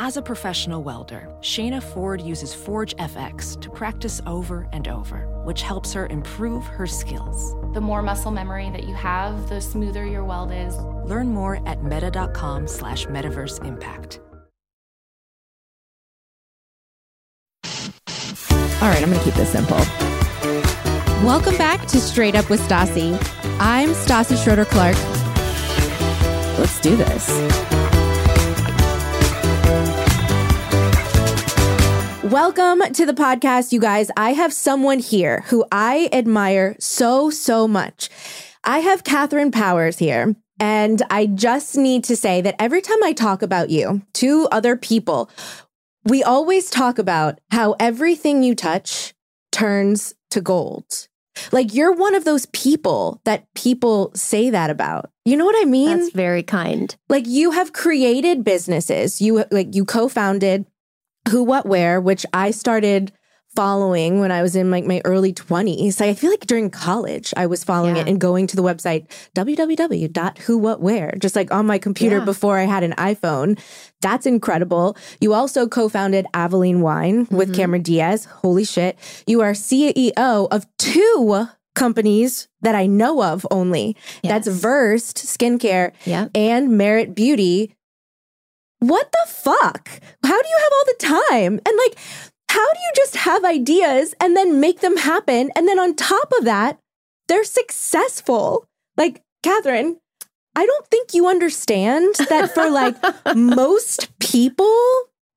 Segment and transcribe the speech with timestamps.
[0.00, 5.62] As a professional welder, Shayna Ford uses Forge FX to practice over and over, which
[5.62, 7.54] helps her improve her skills.
[7.74, 10.76] The more muscle memory that you have, the smoother your weld is.
[11.08, 14.18] Learn more at meta.com slash metaverse impact.
[18.82, 19.78] All right, I'm going to keep this simple.
[21.24, 23.16] Welcome back to Straight Up with Stassi.
[23.60, 24.96] I'm Stassi Schroeder Clark.
[26.58, 27.83] Let's do this.
[32.24, 34.10] Welcome to the podcast, you guys.
[34.16, 38.08] I have someone here who I admire so, so much.
[38.64, 40.34] I have Katherine Powers here.
[40.58, 44.74] And I just need to say that every time I talk about you to other
[44.74, 45.28] people,
[46.04, 49.12] we always talk about how everything you touch
[49.52, 51.08] turns to gold.
[51.52, 55.10] Like you're one of those people that people say that about.
[55.26, 55.98] You know what I mean?
[55.98, 56.94] That's very kind.
[57.10, 59.20] Like you have created businesses.
[59.20, 60.64] You like you co-founded
[61.30, 63.12] who, What, Wear, which I started
[63.56, 66.00] following when I was in like my early 20s.
[66.00, 68.02] I feel like during college, I was following Yeah.
[68.02, 72.24] it and going to the website www.whowhatwear, just like on my computer Yeah.
[72.24, 73.58] before I had an iPhone.
[74.00, 74.96] That's incredible.
[75.20, 77.54] You also co founded Avaline Wine with Mhm.
[77.54, 78.24] Cameron Diaz.
[78.42, 78.98] Holy shit.
[79.26, 83.96] You are CEO of two companies that I know of only.
[84.22, 86.28] That's Versed Skincare Yeah.
[86.34, 87.73] and Merit Beauty.
[88.80, 89.88] What the fuck?
[90.22, 91.60] How do you have all the time?
[91.66, 91.98] And like,
[92.50, 95.50] how do you just have ideas and then make them happen?
[95.56, 96.78] And then on top of that,
[97.28, 98.66] they're successful.
[98.96, 99.98] Like, Katherine,
[100.54, 102.96] I don't think you understand that for like
[103.36, 104.78] most people,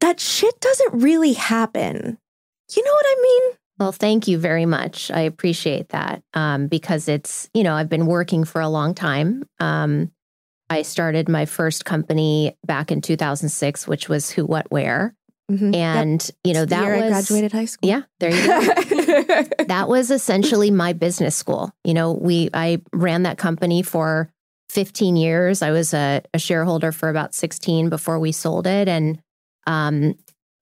[0.01, 2.17] that shit doesn't really happen.
[2.75, 3.57] You know what I mean?
[3.79, 5.11] Well, thank you very much.
[5.11, 9.43] I appreciate that um, because it's, you know, I've been working for a long time.
[9.59, 10.11] Um,
[10.69, 15.13] I started my first company back in 2006, which was Who, What, Wear.
[15.49, 15.73] Mhm.
[15.73, 15.95] Yep.
[15.95, 17.03] And, you know, The that year was.
[17.03, 17.89] I graduated high school.
[17.89, 19.43] Yeah, there you go.
[19.67, 21.71] that was essentially my business school.
[21.85, 24.29] You know, we I ran that company for
[24.69, 25.61] 15 years.
[25.61, 29.19] I was a, a shareholder for about 16 before we sold it, and
[29.67, 30.15] um,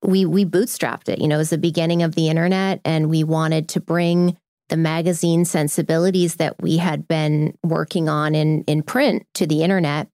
[0.03, 1.19] we we bootstrapped it.
[1.19, 4.38] You know, it was the beginning of the internet, and we wanted to bring
[4.69, 10.07] the magazine sensibilities that we had been working on in in print to the internet.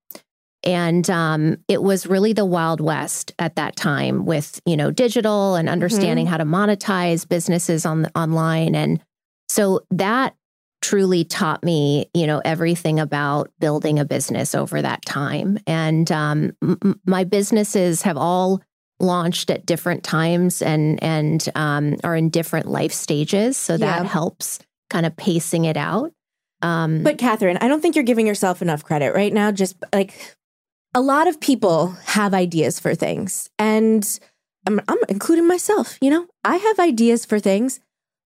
[0.63, 5.55] And um, it was really the Wild West at that time with, you know, digital
[5.55, 8.75] and understanding how to monetize businesses on the, online.
[8.75, 9.01] And
[9.49, 10.35] so that
[10.81, 15.57] truly taught me, you know, everything about building a business over that time.
[15.65, 18.61] And um, m- my businesses have all
[19.01, 23.57] launched at different times and and um, are in different life stages.
[23.57, 24.07] So that Yeah.
[24.09, 26.11] helps kind of pacing it out.
[26.61, 29.51] Um, But Katherine, I don't think you're giving yourself enough credit right now.
[29.51, 30.13] Just like
[30.93, 34.19] a lot of people have ideas for things, and
[34.67, 35.97] I'm, I'm including myself.
[36.01, 37.79] You know, I have ideas for things,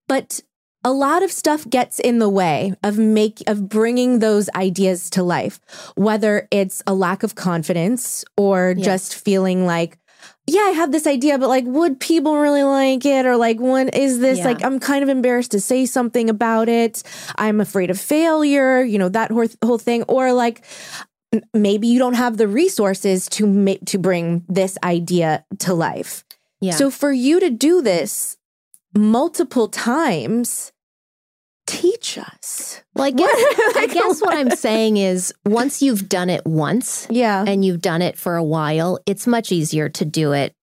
[0.08, 0.40] but
[0.84, 5.24] a lot of stuff gets in the way of make of bringing those ideas to
[5.24, 5.60] life.
[5.96, 8.84] Whether it's a lack of confidence or Yeah.
[8.86, 9.98] just feeling like.
[10.48, 13.26] Yeah, I have this idea, but like, would people really like it?
[13.26, 14.40] Or like, when is this?
[14.40, 14.46] Yeah.
[14.46, 17.04] Like, I'm kind of embarrassed to say something about it.
[17.36, 20.04] I'm afraid of failure, you know, that whole, whole thing.
[20.04, 20.64] Or like
[21.54, 26.24] maybe you don't have the resources to make to bring this idea to life.
[26.60, 26.74] yeah.
[26.74, 28.38] So for you to do this
[28.94, 30.74] multiple times,
[31.68, 32.82] teach us.
[32.96, 33.30] Well, I guess,
[33.78, 37.44] I guess what I'm saying is once you've done it once Yeah.
[37.48, 40.54] and you've done it for a while, it's much easier to do it,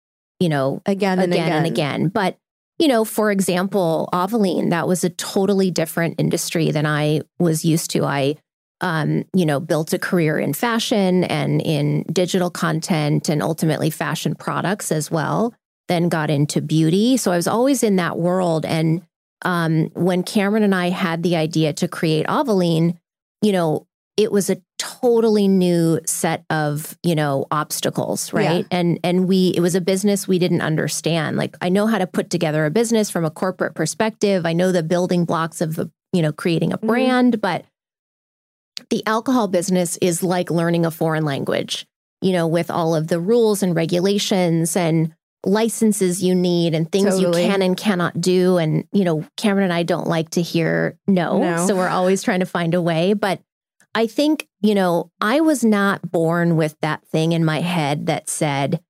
[0.40, 1.56] you know, Again and again again.
[1.58, 2.08] and again.
[2.08, 2.38] But,
[2.78, 7.90] you know, for example, Avaline, that was a totally different industry than I was used
[7.92, 8.04] to.
[8.04, 8.36] I,
[8.80, 14.34] um, you know, built a career in fashion and in digital content and ultimately fashion
[14.36, 15.54] products as well.
[15.88, 17.16] Then got into beauty.
[17.16, 18.64] So I was always in that world.
[18.66, 19.02] And
[19.44, 22.96] um, when Cameron and I had the idea to create Avaline,
[23.42, 23.86] you know,
[24.16, 28.66] it was a totally new set of, you know, obstacles, right?
[28.72, 31.36] And and we it was a business we didn't understand.
[31.36, 34.44] Like I know how to put together a business from a corporate perspective.
[34.44, 36.86] I know the building blocks of, the, you know, creating a Mhm.
[36.88, 37.64] brand, but
[38.90, 41.86] the alcohol business is like learning a foreign language.
[42.20, 45.14] you know, with all of the rules and regulations and
[45.44, 47.42] licenses you need and things Totally.
[47.42, 48.58] you can and cannot do.
[48.58, 51.38] And, you know, Cameron and I don't like to hear no.
[51.38, 51.66] No.
[51.66, 53.12] So we're always trying to find a way.
[53.12, 53.40] But
[53.94, 58.28] I think, you know, I was not born with that thing in my head that
[58.28, 58.80] said,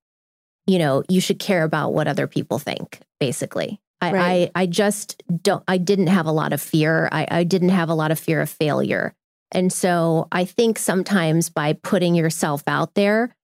[0.67, 3.81] you know, you should care about what other people think, basically.
[4.01, 4.51] I, Right.
[4.55, 7.09] I, I just don't, I didn't have a lot of fear.
[7.11, 9.15] I, I didn't have a lot of fear of failure.
[9.51, 13.35] And so I think sometimes by putting yourself out there,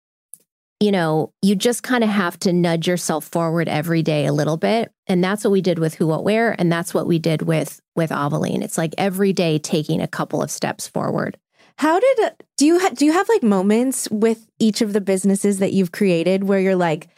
[0.85, 4.59] you know, you just kind of have to nudge yourself forward every day a little
[4.59, 4.93] bit.
[5.07, 6.55] And that's what we did with Who What Wear.
[6.59, 8.63] And that's what we did with with Avaline.
[8.63, 11.39] It's like every day taking a couple of steps forward.
[11.79, 15.01] How did uh, do you ha- do you have like moments with each of the
[15.01, 17.09] businesses that you've created where you're like,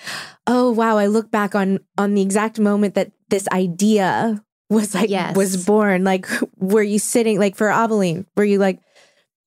[0.46, 5.10] oh wow, I look back on on the exact moment that this idea was like
[5.10, 5.34] Yes.
[5.34, 6.04] was born.
[6.04, 8.26] Like, were you sitting like for Avaline?
[8.36, 8.78] Were you like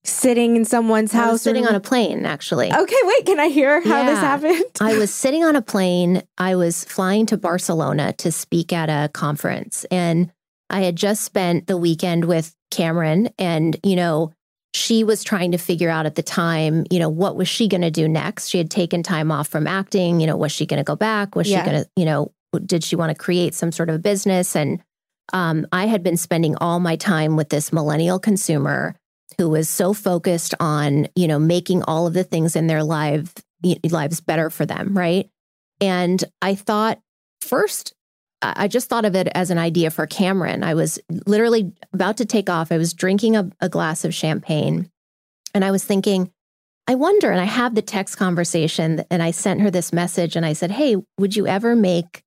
[0.04, 1.32] sitting in someone's I house?
[1.34, 2.74] was sitting or- on a plane, actually.
[2.74, 3.26] Okay, wait.
[3.26, 4.64] Can I hear how this happened?
[4.80, 6.24] I was sitting on a plane.
[6.38, 9.86] I was flying to Barcelona to speak at a conference.
[9.92, 10.32] And
[10.70, 13.30] I had just spent the weekend with Cameron.
[13.38, 14.32] And, you know,
[14.74, 17.82] she was trying to figure out at the time, you know, what was she going
[17.82, 18.48] to do next?
[18.50, 20.20] She had taken time off from acting.
[20.22, 21.36] You know, was she going to go back?
[21.36, 21.64] Was Yeah.
[21.64, 22.32] she going to, you know,
[22.66, 24.56] did she want to create some sort of business?
[24.56, 24.82] And
[25.34, 28.96] um, I had been spending all my time with this millennial consumer
[29.40, 33.34] who was so focused on, you know, making all of the things in their life
[33.90, 35.30] lives better for them, right?
[35.80, 37.00] And I thought
[37.40, 37.94] first,
[38.42, 40.62] I just thought of it as an idea for Cameron.
[40.62, 42.70] I was literally about to take off.
[42.70, 44.90] I was drinking a, a glass of champagne
[45.54, 46.32] and I was thinking,
[46.86, 50.46] I wonder, and I have the text conversation and I sent her this message and
[50.46, 52.24] I said, Hey, would you ever make,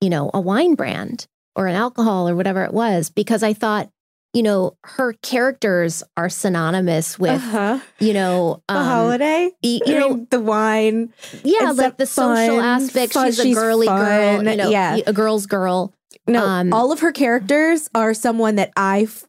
[0.00, 3.08] you know, a wine brand or an alcohol or whatever it was?
[3.08, 3.88] Because I thought,
[4.32, 7.80] you know, her characters are synonymous with, uh-huh.
[7.98, 9.50] you know, The um, holiday.
[9.62, 11.12] y- I you know, the wine.
[11.42, 13.12] yeah, like a the social aspect.
[13.14, 14.98] fun- she's a she's girly girl, you know, yeah.
[15.06, 15.92] a girl's girl.
[16.28, 19.24] No, Um, all of her characters are someone that I f-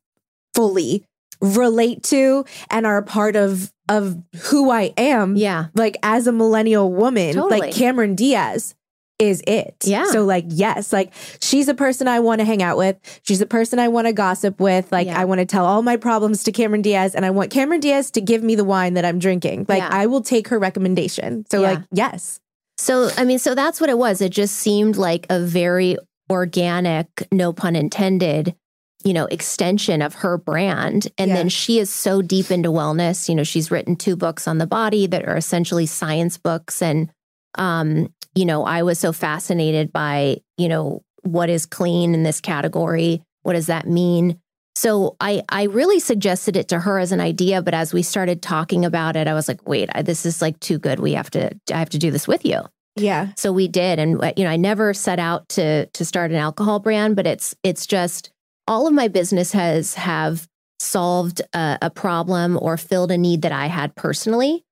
[0.54, 1.04] fully
[1.42, 5.36] relate to and are a part of of who I am.
[5.36, 7.60] Yeah, Like as a millennial woman, Totally.
[7.60, 8.74] like Cameron Diaz
[9.22, 9.76] is it.
[9.84, 10.06] Yeah.
[10.12, 12.98] So like yes, like she's a person I want to hang out with.
[13.24, 14.92] She's a person I want to gossip with.
[14.92, 15.20] Like Yeah.
[15.22, 18.10] I want to tell all my problems to Cameron Diaz and I want Cameron Diaz
[18.12, 19.68] to give me the wine that I'm drinking.
[19.70, 19.90] Like Yeah.
[19.92, 21.46] I will take her recommendation.
[21.52, 21.70] So Yeah.
[21.72, 22.40] like yes.
[22.78, 24.22] So, I mean, so that's what it was.
[24.22, 25.98] It just seemed like a very
[26.32, 28.56] organic, no pun intended,
[29.04, 31.08] you know, extension of her brand.
[31.18, 31.36] And Yeah.
[31.36, 33.30] then she is so deep into wellness.
[33.30, 36.82] You know, she's written two books on the body that are essentially science books.
[36.82, 37.10] And,
[37.56, 42.42] um, you know, I was so fascinated by, you know, what is clean in this
[42.42, 43.22] category?
[43.44, 44.40] What does that mean?
[44.76, 48.42] So I I really suggested it to her as an idea, but as we started
[48.42, 51.00] talking about it, I was like, wait, I, this is like too good.
[51.00, 52.62] We have to I have to do this with you.
[52.96, 53.30] Yeah.
[53.38, 56.38] So we did, and uh, you know, I never set out to to start an
[56.38, 58.32] alcohol brand, but it's it's just
[58.68, 60.48] all of my business has have
[60.80, 64.64] solved a, a problem or filled a need that I had personally,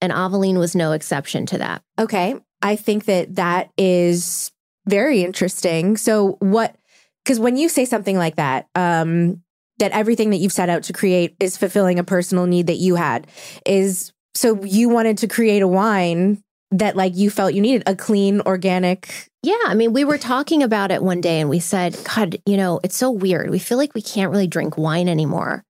[0.00, 1.82] and Avaline was no exception to that.
[1.98, 2.36] Okay.
[2.62, 4.50] I think that that is
[4.86, 5.96] very interesting.
[5.96, 6.76] So what
[7.24, 9.42] cuz when you say something like that, um
[9.78, 12.96] that everything that you've set out to create is fulfilling a personal need that you
[12.96, 13.26] had
[13.64, 17.94] is so you wanted to create a wine that like you felt you needed a
[17.94, 21.96] clean organic Yeah, I mean, we were talking about it one day and we said,
[22.04, 23.50] God, you know, it's so weird.
[23.50, 25.64] We feel like we can't really drink wine anymore.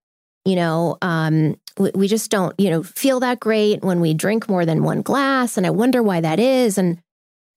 [0.44, 4.48] You know, um, we, we just don't, you know, feel that great when we drink
[4.48, 5.56] more than one glass.
[5.56, 6.78] And I wonder why that is.
[6.78, 6.98] And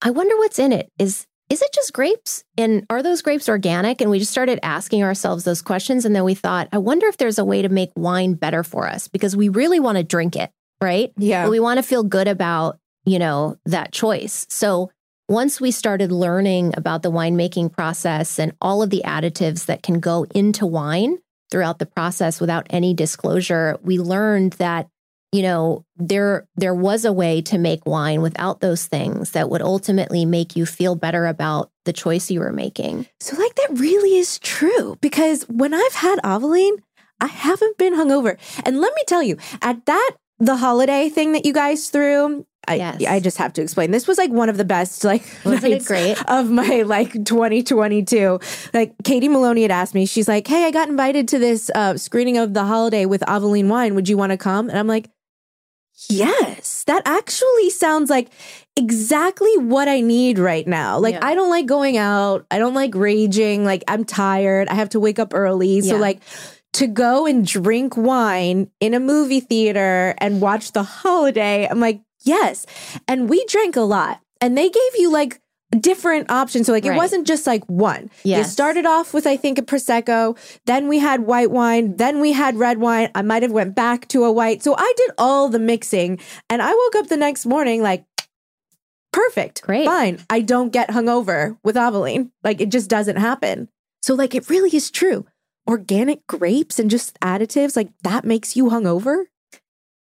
[0.02, 0.90] I wonder what's in it.
[1.00, 2.46] Is is it just grapes?
[2.58, 4.00] And are those grapes organic?
[4.00, 6.06] And we just started asking ourselves those questions.
[6.06, 8.88] And then we thought, I wonder if there's a way to make wine better for
[8.88, 10.50] us because we really want to drink it,
[10.80, 11.12] right?
[11.18, 14.92] yeah but we want to feel good about you know that choice so
[15.28, 20.00] once we started learning about the winemaking process and all of the additives that can
[20.00, 21.18] go into wine
[21.52, 24.88] throughout the process without any disclosure we learned that
[25.32, 29.62] you know there there was a way to make wine without those things that would
[29.62, 34.18] ultimately make you feel better about the choice you were making So, like, that really
[34.18, 36.78] is true because when I've had Avaline,
[37.20, 38.38] I haven't been hungover.
[38.66, 42.76] And let me tell you, at that, the holiday thing that you guys threw, I,
[42.76, 43.04] Yes.
[43.08, 43.92] I just have to explain.
[43.92, 46.18] This was like one of the best, like, Wasn't it great?
[46.30, 48.40] of my like 2022.
[48.74, 51.98] Like, Katie Maloney had asked me, she's like, Hey, I got invited to this uh,
[51.98, 53.96] screening of the holiday with Avaline Wine.
[53.96, 54.70] Would you want to come?
[54.70, 55.10] And I'm like,
[56.10, 58.30] Yes, that actually sounds like
[58.76, 60.98] exactly what I need right now.
[60.98, 61.26] Like, Yeah.
[61.26, 62.46] I don't like going out.
[62.50, 63.66] I don't like raging.
[63.66, 64.68] Like, I'm tired.
[64.70, 65.82] I have to wake up early.
[65.82, 66.02] So, Yeah.
[66.02, 66.22] like,
[66.74, 72.02] to go and drink wine in a movie theater and watch the holiday, I'm like,
[72.24, 72.66] Yes.
[73.08, 74.20] And we drank a lot.
[74.40, 75.40] And they gave you like
[75.80, 76.66] different options.
[76.68, 76.96] So like Right.
[76.96, 78.04] it wasn't just like one.
[78.24, 78.52] You Yes.
[78.52, 82.58] started off with I think a prosecco, then we had white wine, then we had
[82.58, 83.10] red wine.
[83.16, 84.62] I might have went back to a white.
[84.64, 88.04] So I did all the mixing and I woke up the next morning like
[89.14, 89.62] perfect.
[89.62, 89.86] Great.
[89.86, 90.20] Fine.
[90.30, 92.32] I don't get hungover with Avaline.
[92.44, 93.70] Like it just doesn't happen.
[94.02, 95.26] So like it really is true.
[95.68, 99.26] Organic grapes and just additives like that makes you hungover?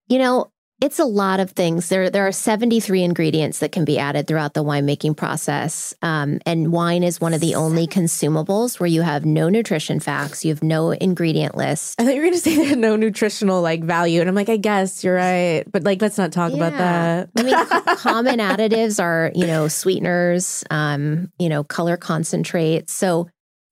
[0.08, 1.88] You know, it's a lot of things.
[1.88, 5.92] There, there are 73 ingredients that can be added throughout the winemaking process.
[6.02, 10.44] Um, and wine is one of the only consumables where you have no nutrition facts,
[10.44, 12.00] you have no ingredient list.
[12.00, 14.48] I thought you were gonna say they had no nutritional like value, and I'm like,
[14.48, 17.24] I guess you're right, but like, let's not talk about Yeah.
[17.26, 17.30] that.
[17.36, 22.92] I mean, common additives are, you know, sweeteners, um, you know, color concentrates.
[22.92, 23.28] So,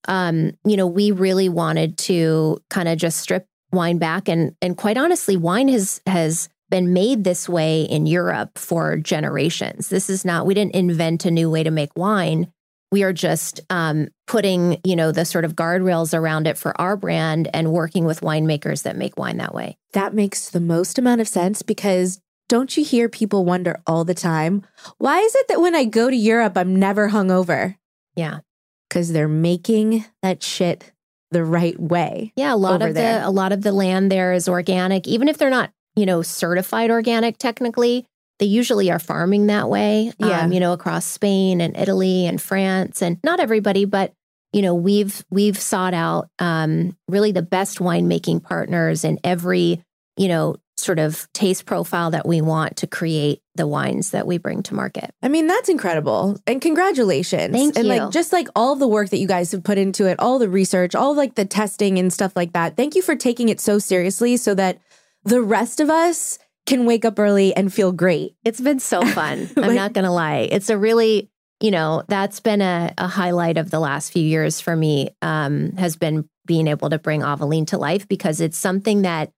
[0.08, 4.76] um, you know, we really wanted to kind of just strip wine back, and and
[4.76, 9.88] quite honestly, wine has has been made this way in Europe for generations.
[9.88, 12.52] This is not we didn't invent a new way to make wine.
[12.92, 16.96] We are just um, putting, you know, the sort of guardrails around it for our
[16.96, 19.76] brand and working with winemakers that make wine that way.
[19.92, 24.14] that makes the most amount of sense because don't you hear people wonder all the
[24.14, 24.64] time,
[24.98, 27.76] why is it that when I go to Europe, I'm never hungover?
[28.14, 28.40] Yeah.
[28.88, 30.92] Because they're making that shit
[31.32, 32.32] the right way.
[32.36, 33.20] Yeah, a lot of there.
[33.20, 36.22] the a lot of the land there is organic, even if they're not, you know,
[36.22, 38.06] certified organic technically.
[38.38, 40.12] They usually are farming that way.
[40.18, 40.42] Yeah.
[40.42, 44.12] Um, you know, across Spain and Italy and France, and not everybody, but
[44.52, 49.82] you know, we've we've sought out um, really the best winemaking partners in every,
[50.16, 54.36] you know, sort of taste profile that we want to create the wines that we
[54.38, 55.10] bring to market.
[55.22, 56.38] I mean, that's incredible.
[56.46, 57.52] And congratulations.
[57.54, 57.94] Thank and you.
[57.94, 60.48] like just like all the work that you guys have put into it, all the
[60.48, 62.76] research, all like the testing and stuff like that.
[62.76, 64.78] Thank you for taking it so seriously so that
[65.26, 68.34] the rest of us can wake up early and feel great.
[68.44, 69.48] It's been so fun.
[69.56, 70.48] I'm not going to lie.
[70.50, 71.30] It's a really,
[71.60, 75.72] you know, that's been a, a highlight of the last few years for me, um,
[75.72, 79.32] has been being able to bring Avaline to life because it's something that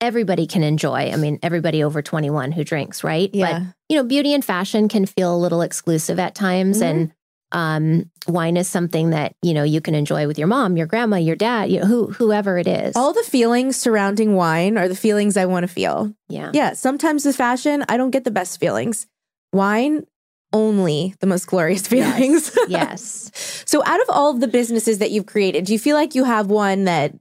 [0.00, 1.10] everybody can enjoy.
[1.10, 3.30] I mean, everybody over 21 who drinks, right?
[3.32, 6.80] But, you know, beauty and fashion can feel a little exclusive at times.
[6.80, 6.90] Mhm.
[6.90, 7.12] And
[7.52, 11.16] um, wine is something that, you know, you can enjoy with your mom, your grandma,
[11.16, 12.96] your dad, you know, who, whoever it is.
[12.96, 16.12] all the feelings surrounding wine are the feelings I want to feel.
[16.28, 16.50] yeah.
[16.52, 19.06] Yeah, sometimes with fashion, I don't get the best feelings.
[19.52, 20.06] Wine,
[20.52, 22.56] only the most glorious feelings.
[22.68, 23.30] yes.
[23.66, 26.24] so, out of all of the businesses that you've created, do you feel like you
[26.24, 27.14] have one that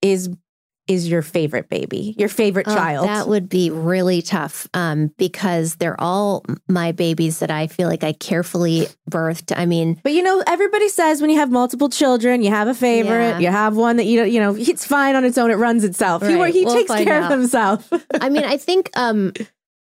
[0.00, 0.30] is
[0.88, 3.06] is your favorite baby, your favorite Oh, child?
[3.08, 8.02] That would be really tough um, because they're all my babies that I feel like
[8.02, 9.56] I carefully birthed.
[9.56, 12.74] I mean, but you know, everybody says when you have multiple children, you have a
[12.74, 13.12] favorite.
[13.12, 13.38] Yeah.
[13.38, 15.50] You have one that you don't, you know, it's fine on its own.
[15.50, 16.22] It runs itself.
[16.26, 17.30] He, Right, he we'll takes care out.
[17.32, 17.88] of himself.
[18.20, 19.32] I mean, I think um,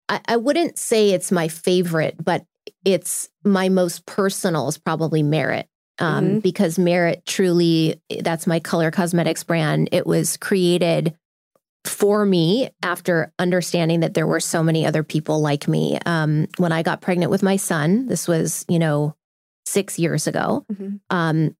[0.09, 2.45] I, I wouldn't say it's my favorite, but
[2.85, 5.69] it's my most personal is probably Merit.
[6.03, 6.39] Um, Mm-hmm.
[6.41, 9.89] Because Merit truly, that's my color cosmetics brand.
[9.93, 11.15] It was created
[11.85, 15.99] for me after understanding that there were so many other people like me.
[16.07, 19.15] Um, when I got pregnant with my son, this was, you know,
[19.65, 20.65] six years ago.
[20.73, 21.01] Mhm.
[21.11, 21.57] Um,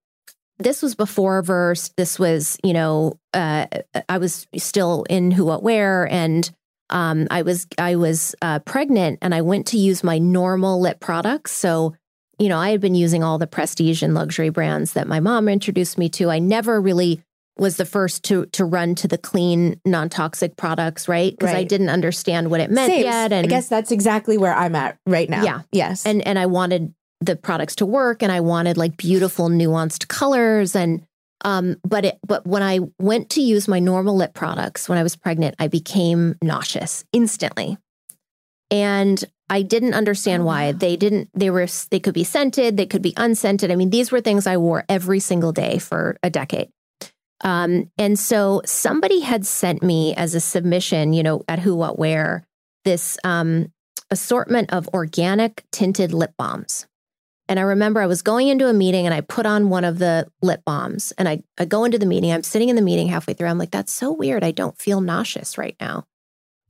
[0.59, 1.91] this was before verse.
[1.97, 3.65] This was, you know, uh,
[4.07, 6.49] I was still in who, what, wear, and
[6.89, 10.99] um, I was I was uh, pregnant, and I went to use my normal lip
[10.99, 11.51] products.
[11.51, 11.95] So,
[12.43, 15.47] you know, I had been using all the prestige and luxury brands that my mom
[15.47, 16.29] introduced me to.
[16.29, 17.21] I never really
[17.57, 21.31] was the first to to run to the clean, non toxic products, right?
[21.31, 23.05] Because I didn't understand what it meant Same.
[23.05, 25.41] yet, and I guess that's exactly where I'm at right now.
[25.41, 25.61] Yeah.
[25.71, 26.05] Yes.
[26.05, 30.75] and and I wanted the products to work and I wanted like beautiful nuanced colors
[30.75, 31.01] and
[31.45, 35.03] um but it but when I went to use my normal lip products when I
[35.03, 37.77] was pregnant I became nauseous instantly.
[38.69, 39.23] And
[39.53, 40.71] I didn't understand why.
[40.71, 43.69] They didn't they were they could be scented, they could be unscented.
[43.69, 46.69] I mean these were things I wore every single day for a decade.
[47.43, 51.99] Um and so somebody had sent me as a submission, you know, at who what
[51.99, 52.47] wear
[52.83, 53.71] this um
[54.09, 56.87] assortment of organic tinted lip balms.
[57.47, 59.99] And I remember I was going into a meeting and I put on one of
[59.99, 62.31] the lip balms and I, I go into the meeting.
[62.31, 63.49] I'm sitting in the meeting halfway through.
[63.49, 64.43] I'm like, that's so weird.
[64.43, 66.05] I don't feel nauseous right now.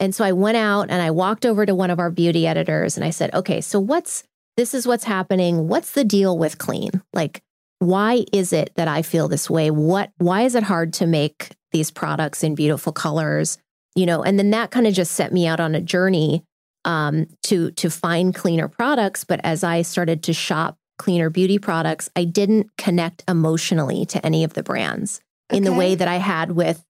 [0.04, 2.98] And so I went out and I walked over to one of our beauty editors
[2.98, 4.26] and I said, okay, so what's
[4.58, 5.70] this is what's happening.
[5.70, 7.02] What's the deal with clean?
[7.14, 7.42] Like,
[7.80, 9.72] why is it that I feel this way?
[9.72, 13.58] What why is it hard to make these products in beautiful colors?
[13.96, 16.44] You know, and then that kind of just set me out on a journey
[16.84, 19.24] um, to to find cleaner products.
[19.24, 24.44] But as I started to shop cleaner beauty products, I didn't connect emotionally to any
[24.44, 26.84] of the brands in the way that I had with,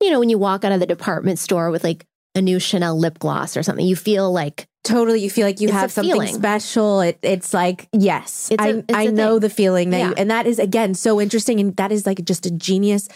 [0.00, 2.98] you know, when you walk out of the department store with like a new Chanel
[2.98, 6.34] lip gloss or something, you feel like Totally, you feel like you have something feeling.
[6.34, 7.00] special.
[7.02, 9.40] It, it's like yes, It's a- I it's I a know thing.
[9.40, 12.46] the feeling that, you, and that is again so interesting, and that is like just
[12.46, 13.06] a genius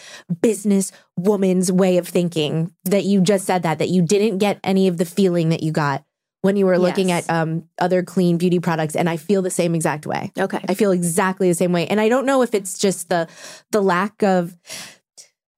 [0.42, 2.70] business woman's way of thinking.
[2.84, 5.72] That you just said that that you didn't get any of the feeling that you
[5.72, 6.04] got
[6.42, 7.26] when you were looking Yes.
[7.30, 10.32] at um, other clean beauty products, and I feel the same exact way.
[10.38, 10.60] Okay.
[10.68, 11.86] I feel exactly the same way.
[11.86, 13.26] And I don't know if it's just the
[13.70, 14.54] the lack of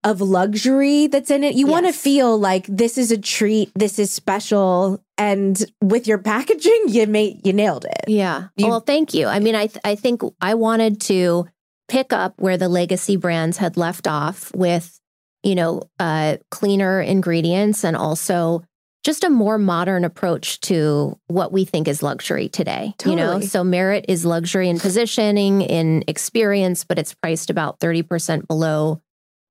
[0.07, 1.57] of luxury that's in it.
[1.57, 6.19] You want to feel like this is a treat, this is special, and with your
[6.19, 8.05] packaging, you made you nailed it.
[8.09, 8.49] Yeah.
[8.57, 9.27] You- well, thank you.
[9.27, 11.47] I mean, I th- I think I wanted to
[11.89, 14.99] pick up where the legacy brands had left off with,
[15.43, 18.63] you know, uh, cleaner ingredients and also
[19.05, 22.93] just a more modern approach to what we think is luxury today.
[23.05, 28.03] You know, so Merit is luxury in positioning, in experience, but it's priced about thirty
[28.03, 29.01] percent below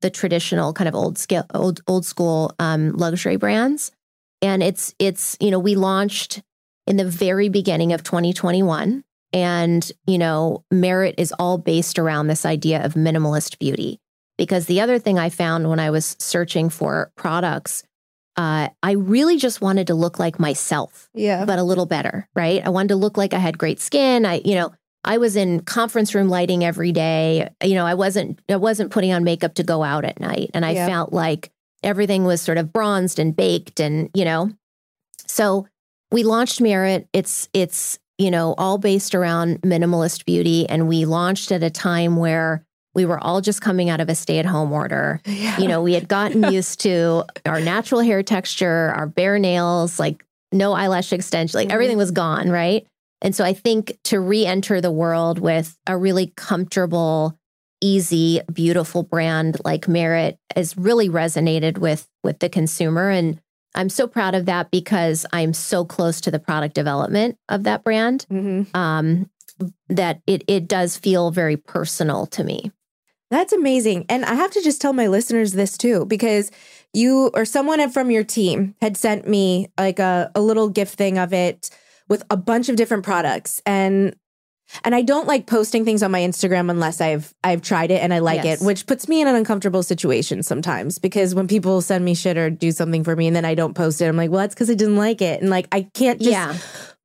[0.05, 3.91] the traditional kind of old scale, old old school um, luxury brands.
[4.43, 6.43] And it's it's you know we launched
[6.85, 9.03] in the very beginning of 2021.
[9.33, 13.99] And, you know, merit is all based around this idea of minimalist beauty.
[14.37, 17.83] Because the other thing I found when I was searching for products,
[18.37, 21.43] uh, I really just wanted to look like myself, Yeah.
[21.45, 22.61] but a little better, right?
[22.65, 24.25] I wanted to look like I had great skin.
[24.25, 24.71] I, you know,
[25.05, 27.47] I was in conference room lighting every day.
[27.63, 30.49] You know, I wasn't I wasn't putting on makeup to go out at night.
[30.53, 30.87] And I Yeah.
[30.87, 31.51] felt like
[31.83, 34.49] everything was sort of bronzed and baked and, you know.
[35.27, 35.67] So
[36.11, 37.07] we launched Merit.
[37.13, 40.67] It's it's, you know, all based around minimalist beauty.
[40.67, 42.63] And we launched at a time where
[42.95, 45.21] we were all just coming out of a stay-at-home order.
[45.25, 45.59] Yeah.
[45.59, 50.25] You know, we had gotten used to our natural hair texture, our bare nails, like
[50.53, 51.73] no eyelash extension, like Mhm.
[51.73, 52.87] everything was gone, right?
[53.21, 57.37] And so I think to re-enter the world with a really comfortable,
[57.81, 63.09] easy, beautiful brand like Merit has really resonated with with the consumer.
[63.09, 63.39] And
[63.73, 67.83] I'm so proud of that because I'm so close to the product development of that
[67.83, 68.73] brand Mhm.
[68.75, 69.29] um,
[69.89, 72.71] that it it does feel very personal to me.
[73.31, 74.05] That's amazing.
[74.07, 76.51] And I have to just tell my listeners this too, because
[76.93, 81.17] you or someone from your team had sent me like a, a little gift thing
[81.17, 81.69] of it
[82.09, 83.61] with a bunch of different products.
[83.65, 84.15] And
[84.83, 88.11] and I don't like posting things on my Instagram unless I've I've tried it and
[88.13, 88.61] I like Yes.
[88.61, 92.35] it, which puts me in an uncomfortable situation sometimes because when people send me shit
[92.35, 94.55] or do something for me and then I don't post it, I'm like, well, that's
[94.55, 95.39] because I didn't like it.
[95.41, 96.57] And like I can't just yeah,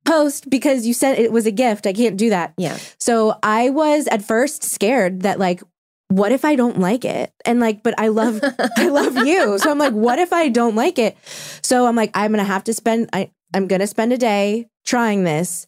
[0.05, 1.85] post because you said it was a gift.
[1.85, 2.53] I can't do that.
[2.57, 5.61] yeah, So I was at first scared that like,
[6.07, 7.31] what if I don't like it?
[7.45, 8.41] And like, but I love
[8.77, 9.59] I love you.
[9.59, 11.15] So I'm like, what if I don't like it?
[11.61, 15.23] So I'm like, I'm gonna have to spend I, I'm gonna spend a day trying
[15.23, 15.67] this.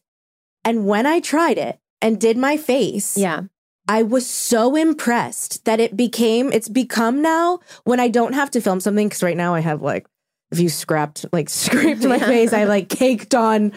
[0.65, 3.41] And when I tried it and did my face, yeah.
[3.87, 8.61] I was so impressed that it became it's become now when I don't have to
[8.61, 10.07] film something, because right now I have like
[10.51, 12.27] if you scrapped like scraped my Yeah.
[12.27, 13.73] face, I like caked on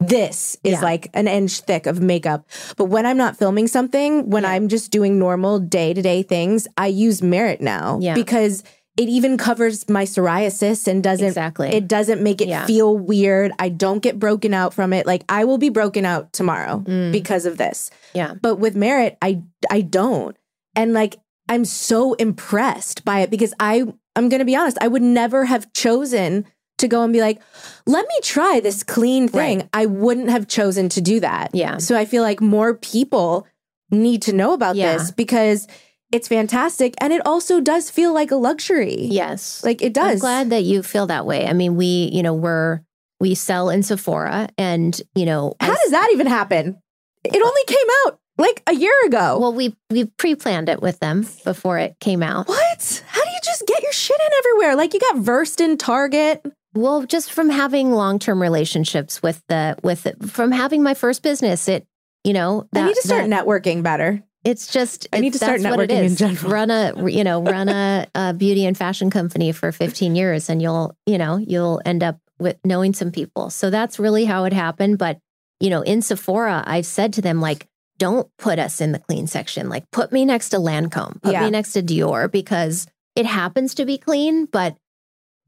[0.00, 0.80] this is Yeah.
[0.82, 2.46] like an inch thick of makeup.
[2.76, 4.50] But when I'm not filming something, when Yeah.
[4.50, 8.62] I'm just doing normal day to day things, I use Merit now because
[8.96, 11.68] it even covers my psoriasis and doesn't Exactly.
[11.68, 12.64] it doesn't make it Yeah.
[12.66, 13.52] feel weird.
[13.58, 15.06] I don't get broken out from it.
[15.06, 17.12] Like I will be broken out tomorrow Mm.
[17.12, 17.90] because of this.
[18.14, 18.34] Yeah.
[18.40, 20.36] But with Merit, I I don't.
[20.74, 21.16] And like
[21.48, 23.84] I'm so impressed by it because I
[24.16, 26.46] I'm going to be honest, I would never have chosen
[26.78, 27.38] to go and be like,
[27.86, 29.68] "Let me try this clean thing." Right.
[29.74, 31.50] I wouldn't have chosen to do that.
[31.54, 31.76] Yeah.
[31.78, 33.46] So I feel like more people
[33.90, 34.96] need to know about Yeah.
[34.96, 35.66] this because
[36.12, 39.06] it's fantastic and it also does feel like a luxury.
[39.06, 39.62] Yes.
[39.64, 40.12] Like it does.
[40.12, 41.46] I'm glad that you feel that way.
[41.46, 42.80] I mean, we, you know, we're
[43.20, 46.78] we sell in Sephora and, you know, How I- does that even happen?
[47.24, 49.38] It only came out like a year ago.
[49.40, 52.46] well, we we pre-planned it with them before it came out.
[52.46, 53.02] what?
[53.08, 54.76] How do you just get your shit in everywhere?
[54.76, 56.44] Like you got versed in Target.
[56.74, 61.86] Well, just from having long-term relationships with the with from having my first business, it,
[62.22, 64.22] you know, I need to start that- networking better.
[64.46, 66.52] It's just I need to start that's what it networking in general.
[66.52, 70.62] Run a you know run a, a beauty and fashion company for 15 years, and
[70.62, 73.50] you'll you know you'll end up with knowing some people.
[73.50, 74.98] So that's really how it happened.
[74.98, 75.18] But
[75.58, 77.66] you know, in Sephora, I've said to them like,
[77.98, 79.68] don't put us in the clean section.
[79.68, 81.20] Like, put me next to Lancome.
[81.22, 81.44] Put Yeah.
[81.44, 84.76] me next to Dior because it happens to be clean, but.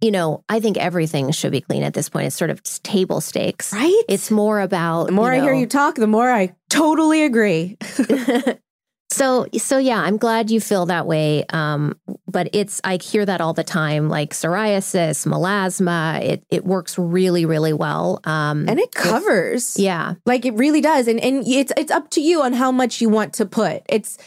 [0.00, 2.28] You know, I think everything should be clean at this point.
[2.28, 3.72] It's sort of table stakes.
[3.72, 4.02] Right?
[4.08, 7.76] It's more about the more I hear you talk, the more I totally agree.
[9.10, 13.40] so so yeah i'm glad you feel that way um but it's i hear that
[13.40, 18.92] all the time like psoriasis melasma it it works really really well um and it
[18.92, 19.78] covers.
[19.78, 21.08] yeah Like it really does.
[21.08, 23.82] And and it's it's up to you on how much you want to put.
[23.88, 24.18] It's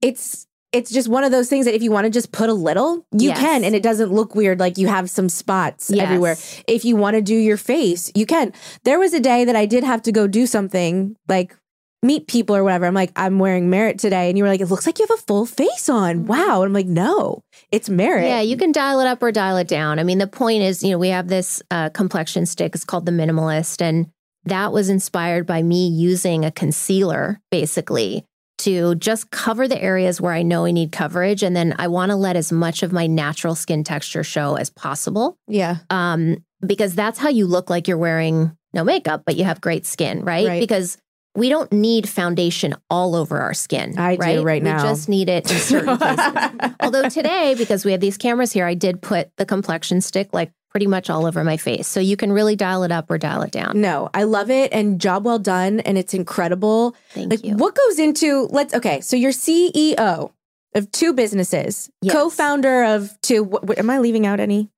[0.00, 2.54] it's it's just one of those things that if you want to just put a
[2.54, 3.38] little, you Yes.
[3.40, 4.60] can, and it doesn't look weird.
[4.60, 6.04] Like you have some spots Yes.
[6.04, 6.36] everywhere.
[6.68, 8.52] If you want to do your face, you can.
[8.84, 11.56] There was a day that I did have to go do something like
[12.02, 12.86] meet people or whatever.
[12.86, 14.28] I'm like, I'm wearing Merit today.
[14.28, 16.26] And you were like, it looks like you have a full face on.
[16.26, 16.62] Wow.
[16.62, 17.40] And I'm like, no,
[17.72, 18.20] it's Merit.
[18.22, 18.28] Mm-hmm.
[18.28, 19.98] Yeah, you can dial it up or dial it down.
[19.98, 22.74] I mean, the point is, you know, we have this uh, complexion stick.
[22.74, 24.06] It's called the Minimalist, and
[24.44, 28.24] that was inspired by me using a concealer, basically,
[28.58, 32.10] to just cover the areas where I know I need coverage, and then I want
[32.10, 35.78] to let as much of my natural skin texture show as possible, Yeah.
[35.90, 39.84] um, because that's how you look like you're wearing no makeup, but you have great
[39.86, 40.46] skin, right?
[40.46, 40.60] Right.
[40.60, 40.96] Because
[41.38, 43.98] we don't need foundation all over our skin.
[43.98, 44.82] I do right, right now.
[44.82, 46.74] We just need it in certain places.
[46.80, 50.50] Although today, because we have these cameras here, I did put the complexion stick like
[50.70, 51.88] pretty much all over my face.
[51.88, 53.80] So you can really dial it up or dial it down.
[53.80, 55.80] No, I love it and job well done.
[55.80, 56.94] And it's incredible.
[57.10, 57.56] Thank like you.
[57.56, 60.30] what goes into let's okay so you're ceo
[60.74, 62.12] of two businesses Yes.
[62.14, 64.68] co-founder of two what, what- am i leaving out any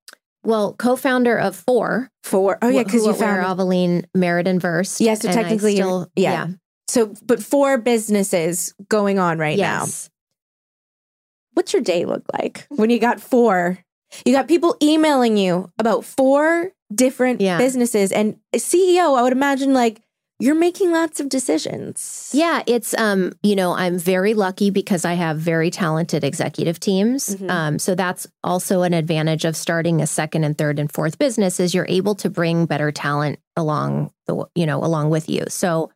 [0.43, 2.11] Well, co-founder of Four.
[2.25, 5.01] four oh yeah because you found Avaline and Verse.
[5.01, 6.49] Yeah, so technically still, yeah.
[6.89, 9.87] so but four businesses going on right now
[11.55, 13.79] what's your day look like when you got four
[14.25, 17.59] you got people emailing you about four different Yeah.
[17.59, 20.01] businesses and a ceo i would imagine like
[20.41, 25.15] you're making lots of decisions Yeah, it's um, you know, I'm very lucky because I
[25.15, 27.37] have very talented executive teams.
[27.37, 27.51] Mhm.
[27.51, 31.61] Um, so that's also an advantage of starting a second and third and fourth business
[31.61, 35.45] is you're able to bring better talent along the you know along with you.
[35.49, 35.91] So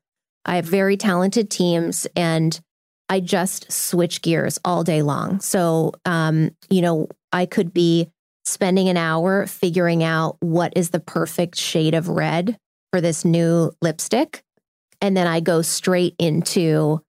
[0.44, 2.60] I have very talented teams and
[3.08, 5.40] I just switch gears all day long.
[5.40, 8.10] So um, you know, I could be
[8.44, 12.58] spending an hour figuring out what is the perfect shade of red
[12.94, 14.44] for this new lipstick
[15.00, 17.00] and then I go straight into,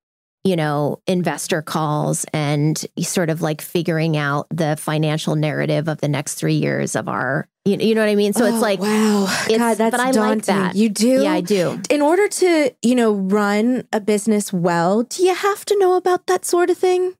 [0.43, 6.07] you know, investor calls and sort of like figuring out the financial narrative of the
[6.07, 8.33] next three years of our, you, know, you know what I mean?
[8.33, 10.75] So Oh, it's like, wow it's- god that's but I like daunting that.
[10.75, 11.79] you do yeah, I do.
[11.91, 16.25] in order to, you know, run a business well, do you have to know about
[16.25, 17.13] that sort of thing?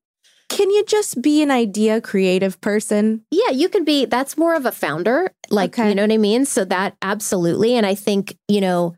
[0.50, 3.24] Can you just be an idea creative person?
[3.32, 5.90] Yeah, you can be, that's more of a founder, like, Okay.
[5.90, 6.46] you know what I mean?
[6.46, 7.76] So that absolutely.
[7.76, 8.96] And I think, you know,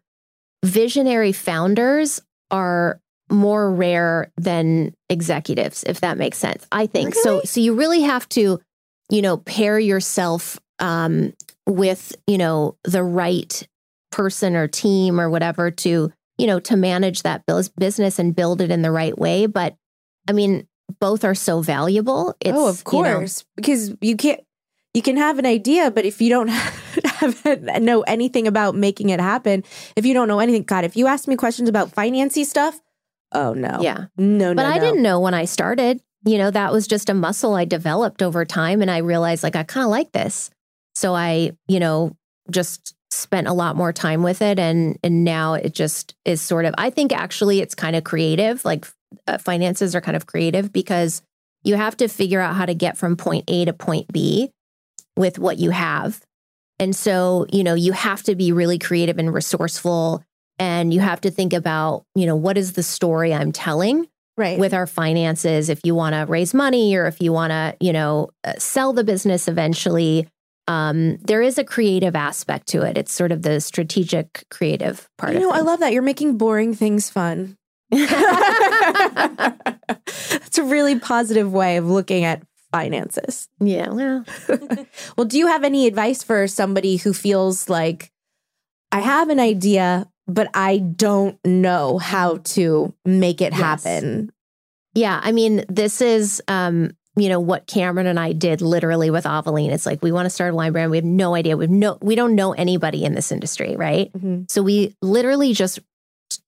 [0.64, 6.66] visionary founders are more rare than executives, if that makes sense.
[6.72, 7.36] I think so.
[7.36, 7.46] Really?
[7.46, 8.60] So you really have to,
[9.10, 11.34] you know, pair yourself um,
[11.66, 13.68] with, you know, the right
[14.12, 17.44] person or team or whatever to, you know, to manage that
[17.78, 19.46] business and build it in the right way.
[19.46, 19.76] But
[20.30, 20.68] I mean,
[21.00, 22.36] both are so valuable.
[22.40, 24.42] It's, oh, of you know, course, because you can't.
[24.94, 26.48] You can have an idea, but if you don't
[27.04, 29.64] have know anything about making it happen,
[29.96, 32.80] if you don't know anything, God, if you ask me questions about financy stuff,
[33.32, 34.06] oh no, yeah.
[34.18, 34.84] no, no, But I no.
[34.86, 36.02] didn't know when I started.
[36.26, 38.82] You know, that was just a muscle I developed over time.
[38.82, 40.50] And I realized like I kind of like this.
[40.96, 42.18] So I, you know,
[42.50, 44.58] just spent a lot more time with it.
[44.58, 48.66] And and now it just is sort of, I think actually it's kind of creative.
[48.66, 48.88] Like
[49.28, 51.22] uh, finances are kind of creative because
[51.64, 54.52] you have to figure out how to get from point A to point B
[55.16, 56.22] with what you have.
[56.80, 60.24] And so, you know, you have to be really creative and resourceful.
[60.60, 64.08] And you have to think about, you know, what is the story I'm telling?
[64.38, 67.76] right with our finances if you want to raise money or if you want to
[67.82, 70.28] you know uh, sell the business eventually
[70.70, 75.34] um, there is a creative aspect to it it's sort of the strategic creative part
[75.34, 77.57] You know, I love that you're making boring things fun.
[80.10, 83.48] It's a really positive way of looking at finances.
[83.60, 84.26] yeah well
[85.18, 88.12] Well, do you have any advice for somebody who feels like
[88.92, 93.60] I have an idea, but I don't know how to make it Yes.
[93.84, 94.32] happen?
[94.94, 99.26] yeah i mean this is um you know what cameron and i did literally with
[99.26, 99.70] Avaline.
[99.72, 101.70] it's like we want to start a wine brand we have no idea we have
[101.70, 104.50] no we don't know anybody in this industry right Mhm.
[104.50, 105.80] So we literally just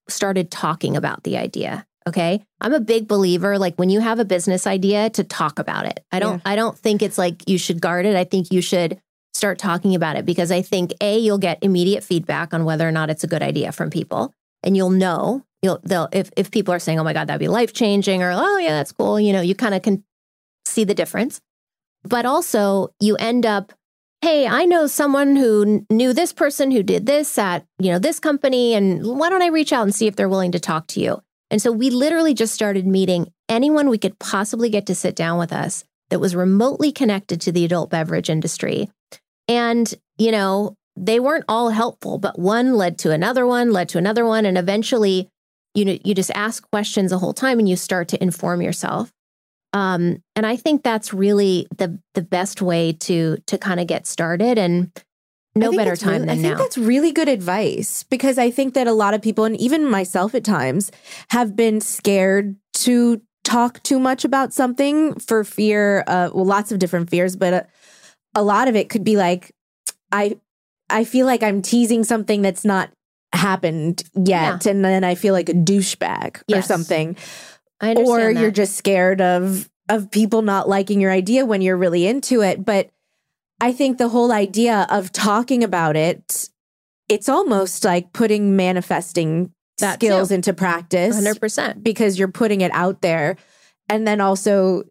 [0.08, 1.86] started talking about the idea.
[2.08, 2.44] Okay.
[2.62, 6.04] I'm a big believer like when you have a business idea to talk about it.
[6.12, 8.15] I don't I don't think it's like you should guard it.
[8.15, 9.00] I think you should
[9.34, 12.92] start talking about it because I think A you'll get immediate feedback on whether or
[12.92, 16.74] not it's a good idea from people and you'll know you'll they'll if if people
[16.74, 19.42] are saying, "Oh my god, that'd be life-changing," or "Oh yeah, that's cool," you know,
[19.42, 20.04] you kind of can
[20.65, 21.42] see the difference.
[22.04, 23.74] But also, you end up
[24.21, 28.19] hey, I know someone who knew this person who did this at, you know, this
[28.19, 30.99] company and why don't I reach out and see if they're willing to talk to
[30.99, 31.21] you?
[31.49, 35.39] And so we literally just started meeting anyone we could possibly get to sit down
[35.39, 38.89] with us that was remotely connected to the adult beverage industry.
[39.47, 43.97] And, you know, they weren't all helpful, but one led to another one, led to
[43.97, 45.29] another one and eventually
[45.75, 49.12] you know you just ask questions the whole time and you start to inform yourself.
[49.73, 54.08] Um, and I think that's really the the best way to to kind of get
[54.08, 54.91] started and
[55.55, 56.34] no better time really- than now.
[56.34, 56.63] I think now.
[56.63, 60.34] that's really good advice because I think that a lot of people, and even myself
[60.36, 60.91] at times,
[61.29, 66.01] have been scared to talk too much about something for fear.
[66.01, 67.67] of well, lots of different fears, but a,
[68.36, 69.51] a lot of it could be like,
[70.12, 70.38] I,
[70.89, 72.91] I feel like I'm teasing something that's not
[73.34, 77.15] happened yet, and then I feel like a douchebag or something
[77.82, 82.42] Or you're just scared of of people not liking your idea when you're really into
[82.42, 82.89] it but
[83.60, 86.50] i think the whole idea of talking about it
[87.10, 90.36] it's almost like putting manifesting That skills too.
[90.36, 91.82] into practice 100%.
[91.82, 93.36] because you're putting it out there
[93.89, 94.84] and then also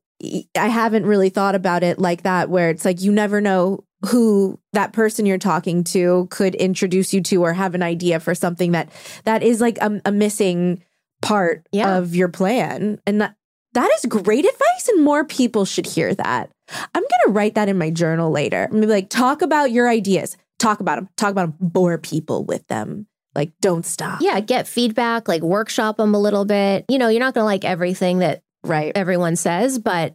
[0.58, 4.58] i haven't really thought about it like that where it's like you never know who
[4.72, 8.72] that person you're talking to could introduce you to or have an idea for something
[8.72, 8.88] that
[9.24, 10.82] that is like a, a missing
[11.22, 11.96] part Yeah.
[11.98, 13.00] of your plan.
[13.06, 13.34] And that
[13.74, 16.50] that is great advice and more people should hear that.
[16.94, 18.64] I'm gonna write that in my journal later.
[18.64, 20.36] I'm gonna be like talk about your ideas.
[20.58, 23.06] Talk about them talk about them bore people with them.
[23.34, 24.20] Like don't stop.
[24.20, 26.84] Yeah, get feedback, like workshop them a little bit.
[26.88, 28.90] You know, you're not going to like everything that right.
[28.96, 30.14] everyone says, but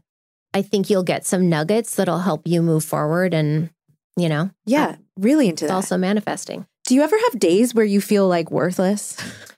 [0.54, 3.70] I think you'll get some nuggets that'll help you move forward and,
[4.18, 5.76] you know, yeah uh, really into it's that.
[5.76, 6.66] also manifesting.
[6.86, 9.16] Do you ever have days where you feel like worthless?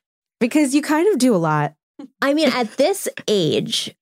[0.45, 1.73] Because you kind of do a lot.
[2.21, 3.95] I mean, at this age,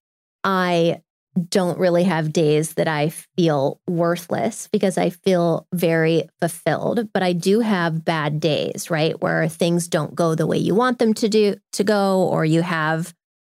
[0.43, 1.01] I
[1.49, 7.31] don't really have days that I feel worthless because I feel very fulfilled, but I
[7.33, 9.19] do have bad days, right?
[9.21, 12.61] Where things don't go the way you want them to do to go or you
[12.61, 13.13] have,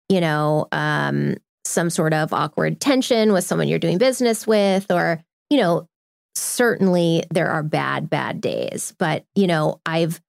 [0.10, 5.22] you know, um some sort of awkward tension with someone you're doing business with or,
[5.50, 5.86] you know,
[6.34, 10.22] certainly there are bad bad days, but you know, I've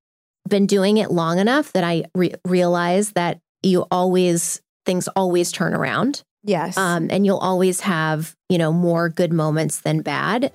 [0.48, 5.74] been doing it long enough that I re- realize that you always things always turn
[5.74, 6.76] around Yes.
[6.76, 10.52] um, and you'll always have you know more good moments than bad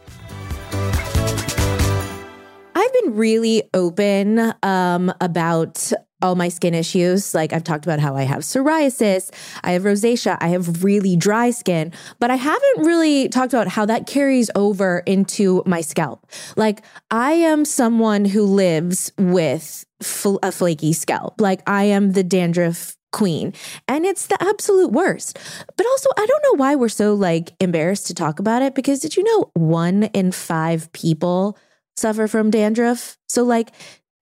[2.75, 5.91] I've been really open um, about
[6.23, 7.35] all my skin issues.
[7.35, 9.29] Like I've talked about how I have psoriasis,
[9.63, 13.85] I have rosacea, I have really dry skin, but I haven't really talked about how
[13.85, 16.25] that carries over into my scalp.
[16.55, 21.39] Like I am someone who lives with fl- a flaky scalp.
[21.39, 23.53] Like I am the dandruff queen
[23.87, 25.37] and it's the absolute worst.
[25.77, 29.01] But also I don't know why we're so like embarrassed to talk about it because
[29.01, 31.57] did you know 1 in 5 people
[31.95, 33.17] suffer from dandruff.
[33.27, 33.71] So, like,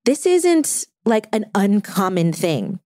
[0.05, 2.79] this isn't like an uncommon thing.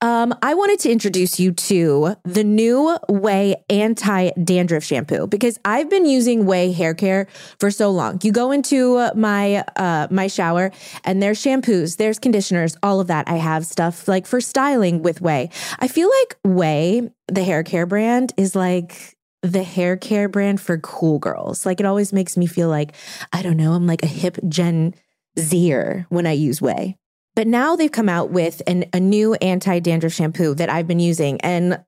[0.00, 5.88] Um, I wanted to introduce you to the new Ouai anti dandruff shampoo because I've
[5.88, 7.28] been using Ouai hair care
[7.60, 8.18] for so long.
[8.22, 10.72] You go into my uh, my shower
[11.04, 13.28] and there's shampoos, there's conditioners, all of that.
[13.28, 15.52] I have stuff like for styling with Ouai.
[15.78, 20.78] I feel like Ouai, the hair care brand, is like the hair care brand for
[20.78, 21.66] cool girls.
[21.66, 22.94] Like it always makes me feel like,
[23.32, 24.94] I don't know, I'm like a hip Gen
[25.38, 26.96] Zer when I use Ouai.
[27.34, 31.00] But now they've come out with an, a new anti dandruff shampoo that I've been
[31.00, 31.40] using.
[31.40, 31.82] And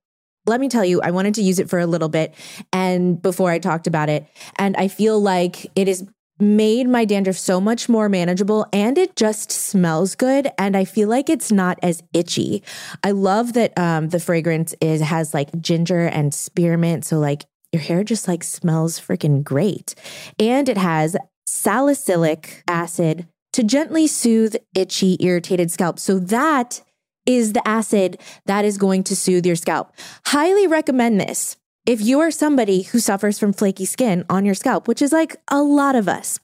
[0.46, 2.34] let me tell you, I wanted to use it for a little bit
[2.72, 4.26] and before I talked about it.
[4.56, 6.06] And I feel like it has
[6.40, 10.48] made my dandruff so much more manageable and it just smells good.
[10.58, 12.62] And I feel like it's not as itchy.
[13.02, 17.04] I love that um, the fragrance is has like ginger and spearmint.
[17.04, 19.94] So like your hair just like smells freaking great.
[20.38, 26.00] And it has salicylic acid to gently soothe itchy, irritated scalp.
[26.00, 26.82] So that
[27.24, 29.92] is the acid that is going to soothe your scalp.
[30.26, 31.56] Highly recommend this.
[31.86, 35.36] If you are somebody who suffers from flaky skin on your scalp, which is like
[35.48, 36.40] a lot of us.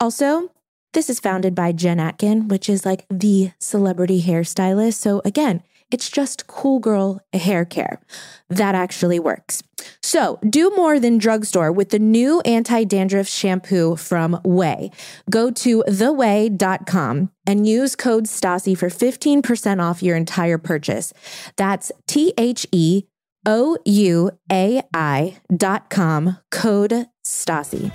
[0.00, 0.50] Also,
[0.94, 4.94] this is founded by Jen Atkin, which is like the celebrity hairstylist.
[4.94, 8.00] So again, it's just cool girl hair care.
[8.48, 9.62] That actually works.
[10.02, 14.92] So do more than drugstore with the new anti dandruff shampoo from Ouai.
[15.30, 21.12] Go to theouai.com and use code STASSI for 15% off your entire purchase.
[21.56, 23.04] That's T H E
[23.46, 27.92] O U A I dot com, code STASSI.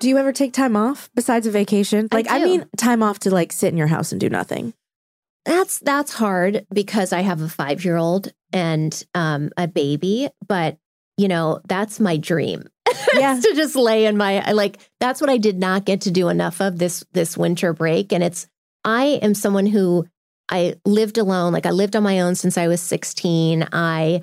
[0.00, 2.08] Do you ever take time off besides a vacation?
[2.12, 2.44] Like, I, do.
[2.44, 4.74] mean, time off to like sit in your house and do nothing.
[5.44, 10.78] That's that's hard because i have a five year old and um, a baby but
[11.16, 12.64] you know that's my dream.
[13.14, 13.38] Yeah.
[13.40, 16.60] to just lay in my like that's what i did not get to do enough
[16.60, 18.12] of this this winter break.
[18.12, 18.46] And it's
[18.84, 20.06] i am someone who
[20.48, 21.52] i lived alone.
[21.52, 24.22] Like i lived on my own since i was 16 i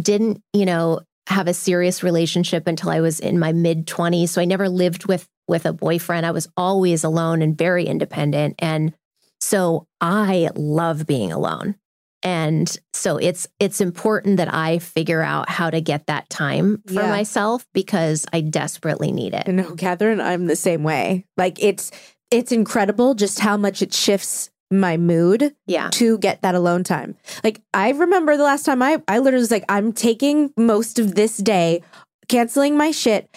[0.00, 4.40] didn't you know have a serious relationship until i was in my mid 20s so
[4.40, 6.26] i never lived with with a boyfriend.
[6.26, 8.56] I was always alone and very independent.
[8.58, 8.92] And
[9.40, 11.76] so I love being alone.
[12.24, 16.94] And so it's it's important that I figure out how to get that time for
[16.94, 17.10] Yeah.
[17.10, 19.46] myself because I desperately need it.
[19.46, 21.26] No, Katherine, I'm the same way.
[21.36, 21.92] Like it's
[22.32, 25.88] it's incredible just how much it shifts my mood Yeah.
[25.92, 27.14] to get that alone time.
[27.44, 31.14] Like I remember the last time I I literally was like, I'm taking most of
[31.14, 31.82] this day,
[32.28, 33.30] canceling my shit.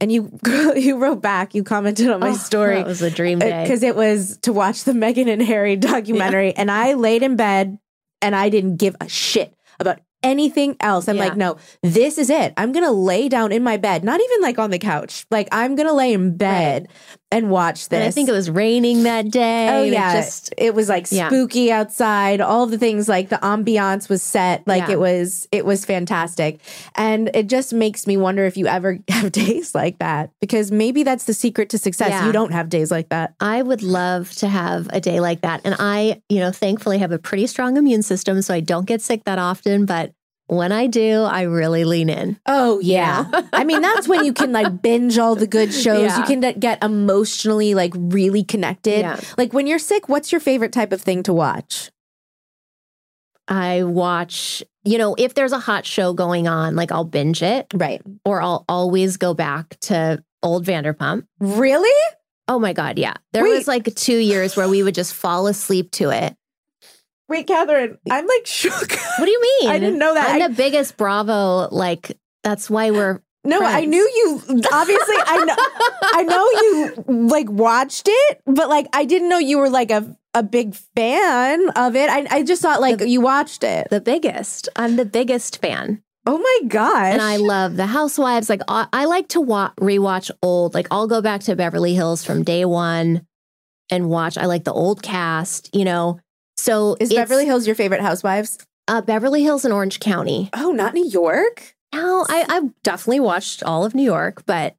[0.00, 0.38] And you
[0.76, 2.76] you wrote back, you commented on my Oh, story.
[2.76, 3.62] That was a dream uh, day.
[3.64, 7.78] because it was to watch the Meghan and Harry documentary, and I laid in bed
[8.22, 11.08] and I didn't give a shit about anything else.
[11.08, 11.24] I'm Yeah.
[11.24, 12.52] like, no, this is it.
[12.56, 15.26] I'm gonna lay down in my bed, not even like on the couch.
[15.30, 16.88] Like I'm gonna lay in bed
[17.30, 17.98] and watch this.
[17.98, 19.68] and I think it was raining that day.
[19.68, 21.28] Oh and it yeah, just it was like Yeah.
[21.28, 22.40] spooky outside.
[22.40, 24.66] All the things like the ambiance was set.
[24.66, 24.92] Like Yeah.
[24.92, 26.60] it was, it was fantastic,
[26.94, 31.02] and it just makes me wonder if you ever have days like that because maybe
[31.02, 32.10] that's the secret to success.
[32.10, 32.26] Yeah.
[32.26, 33.34] You don't have days like that.
[33.40, 35.60] I would love to have a day like that.
[35.64, 39.02] And I, you know, thankfully have a pretty strong immune system, so I don't get
[39.02, 39.84] sick that often.
[39.84, 40.12] But
[40.48, 42.38] when I do, I really lean in.
[42.46, 43.24] Oh yeah.
[43.52, 46.02] I mean that's when you can like binge all the good shows.
[46.02, 46.18] Yeah.
[46.18, 49.00] You can get emotionally like really connected.
[49.00, 49.20] Yeah.
[49.36, 51.90] Like when you're sick, what's your favorite type of thing to watch?
[53.46, 57.66] I watch, you know, if there's a hot show going on, like I'll binge it,
[57.72, 58.02] Right.
[58.24, 61.26] or I'll always go back to old Vanderpump.
[61.40, 62.14] Really?
[62.46, 63.14] Oh my God, yeah.
[63.32, 63.54] There Wait.
[63.56, 66.34] was like two years where we would just fall asleep to it.
[67.28, 68.90] Wait, Katherine, I'm like shook.
[69.18, 69.70] What do you mean?
[69.70, 70.30] I didn't know that.
[70.30, 71.68] I'm I- the biggest Bravo.
[71.70, 73.20] Like, that's why we're.
[73.44, 74.40] no, I knew you
[74.72, 75.54] obviously I know
[76.02, 76.50] I know
[77.12, 80.74] you like watched it, but like I didn't know you were like a a big
[80.96, 82.08] fan of it.
[82.10, 83.88] I I just thought like you watched it.
[83.90, 84.68] the biggest.
[84.76, 86.02] I'm the biggest fan.
[86.26, 87.12] Oh my gosh.
[87.14, 88.48] And I love the Housewives.
[88.50, 90.74] Like I, I like to wa- rewatch old.
[90.74, 93.26] Like I'll go back to Beverly Hills from day one
[93.90, 94.36] and watch.
[94.36, 95.74] I like the old cast.
[95.74, 96.20] You know,
[96.58, 98.58] so Is Beverly Hills your favorite housewives?
[98.88, 100.48] uh, Beverly Hills and Orange County?
[100.54, 101.74] Oh, not New York?
[101.94, 104.76] No, I, I've definitely watched all of New York, but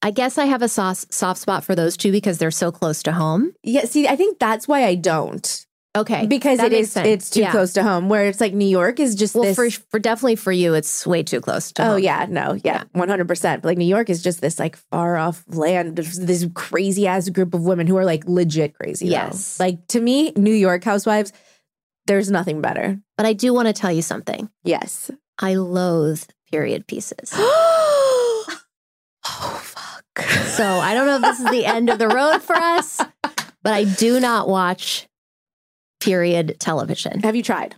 [0.00, 3.02] I guess I have a soft soft spot for those two because they're so close
[3.04, 3.52] to home.
[3.62, 5.66] Yeah, see, I think that's why I don't.
[5.94, 7.06] Okay, because that it is sense.
[7.06, 7.50] it's too Yeah.
[7.50, 10.36] close to home where it's like new york is just Well, this for for definitely
[10.36, 11.82] for you, it's way too close to.
[11.82, 11.98] oh home.
[12.02, 16.10] yeah no yeah, 100% like new york is just this like far off land of
[16.26, 19.12] this crazy ass group of women who are like legit crazy though.
[19.12, 19.60] Yes.
[19.60, 21.30] like to me new york housewives
[22.06, 24.48] there's nothing better But I do want to tell you something.
[24.64, 27.32] yes I loathe period pieces.
[27.36, 28.46] oh
[29.62, 33.00] fuck So I don't know if this is the end of the road for us,
[33.62, 35.06] but I do not watch
[36.02, 37.20] period television.
[37.22, 37.74] have you tried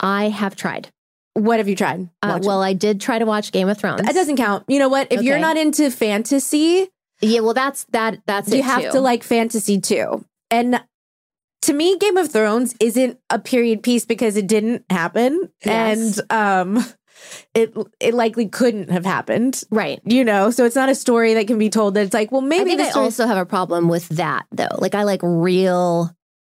[0.00, 0.88] I have tried.
[1.34, 4.02] what have you tried Uh, well, I did try to watch Game of Thrones.
[4.02, 6.88] that doesn't count you know what if you're not into fantasy
[7.20, 8.18] Yeah, well, that's that.
[8.26, 8.90] That's you have too.
[8.92, 10.24] to like fantasy too.
[10.50, 10.82] And
[11.62, 15.48] to me, Game of Thrones isn't a period piece because it didn't happen.
[15.64, 16.18] Yes.
[16.18, 16.84] And um
[17.54, 19.62] it it likely couldn't have happened.
[19.70, 20.00] right.
[20.04, 22.42] You know, so it's not a story that can be told that it's like, well,
[22.44, 24.76] I maybe think I also have a problem with that though.
[24.78, 26.10] Like I like real,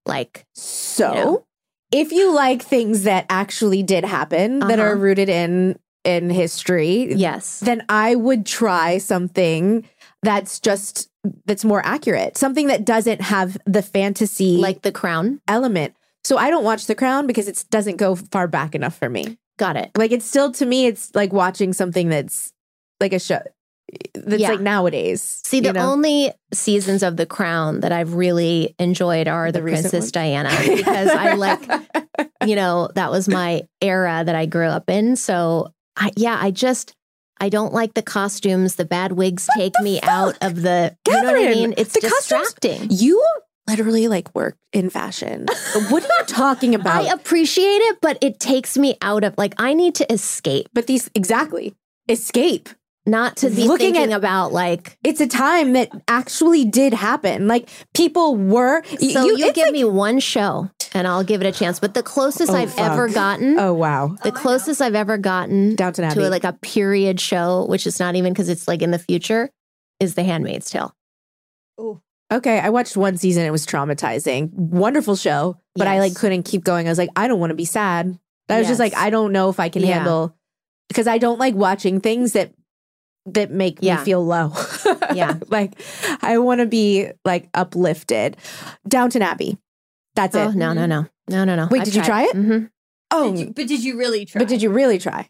[0.08, 1.46] like so you know.
[1.92, 4.90] if you like things that actually did happen that Uh-huh.
[4.90, 9.86] are rooted in in history, yes, then I would try something
[10.24, 11.10] that's just
[11.46, 12.38] that's more accurate.
[12.38, 15.42] Something that doesn't have the fantasy like The Crown.
[15.48, 15.94] element.
[16.24, 19.38] So I don't watch The Crown because it doesn't go far back enough for me.
[19.58, 19.92] Got it.
[19.98, 22.54] Like it's still to me, it's like watching something that's
[23.02, 23.42] like a show
[24.14, 24.50] that's Yeah.
[24.50, 25.42] like nowadays.
[25.46, 25.92] See, the know?
[25.92, 30.12] only seasons of The Crown that I've really enjoyed are The the, Princess ones?
[30.12, 31.62] Diana because I like,
[32.46, 35.16] you know, that was my era that I grew up in.
[35.16, 36.94] So, I, yeah, I just
[37.40, 38.76] I don't like the costumes.
[38.76, 40.96] The bad wigs take me out of the.
[41.08, 41.74] you know what I mean?
[41.78, 42.88] It's the costumes- distracting.
[42.92, 43.24] you
[43.70, 45.46] literally like work in fashion.
[45.90, 47.06] what are you talking about?
[47.06, 50.88] I appreciate it, but it takes me out of like I need to escape, but
[50.88, 51.76] these exactly
[52.10, 52.70] escape.
[53.08, 54.98] Not to be Looking thinking at- about like.
[55.04, 57.48] It's a time that actually did happen.
[57.48, 58.84] Like people were.
[58.86, 61.80] So you, it's give like- me one show and I'll give it a chance.
[61.80, 62.92] But the closest Oh, I've fuck.
[62.92, 66.22] ever gotten, Oh wow, the oh closest I've ever gotten Downton Abbey.
[66.22, 69.50] to like a period show, which is not even because it's like in the future,
[70.00, 70.94] is The Handmaid's Tale.
[71.78, 73.46] Oh, Okay, I watched one season.
[73.46, 74.52] It was traumatizing.
[74.54, 76.86] Wonderful show, but I like couldn't keep going.
[76.86, 78.20] I was like, I don't want to be sad.
[78.50, 79.94] I was just like, I don't know if I can Yeah.
[79.96, 80.36] handle
[80.90, 82.52] because I don't like watching things that
[83.34, 83.98] that make Yeah.
[84.00, 84.54] me feel low.
[85.14, 85.38] Yeah.
[85.50, 85.80] like
[86.22, 88.38] I want to be like uplifted.
[88.88, 89.58] Downton Abbey.
[90.16, 90.56] That's Oh it.
[90.56, 91.68] no, no, no, no, no, no.
[91.70, 92.32] Wait, did you try it?
[92.36, 92.66] hmm
[93.12, 94.40] Oh, Did you- but did you really try?
[94.40, 95.30] but did you really try?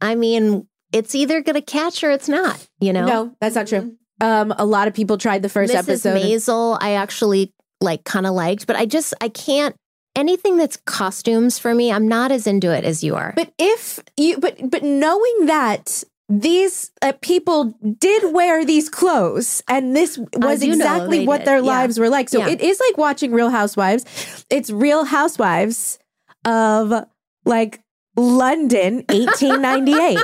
[0.00, 2.66] I mean, it's either gonna catch or it's not.
[2.80, 3.06] You know.
[3.06, 3.96] No, that's not true.
[4.20, 5.78] Um, a lot of people tried the first Mrs.
[5.78, 6.20] episode.
[6.22, 9.74] Maisel, I actually like kind of liked, but I just I can't.
[10.14, 13.32] anything that's costumes for me, I'm not as into it as you are.
[13.34, 16.04] But if you, but but knowing that
[16.40, 21.62] these uh, people did wear these clothes and this was exactly what did, their yeah.
[21.62, 22.30] lives were like.
[22.30, 22.48] So Yeah.
[22.48, 24.46] it is like watching Real Housewives.
[24.48, 25.98] It's Real Housewives
[26.46, 27.04] of
[27.44, 27.80] like
[28.16, 30.18] London 1898.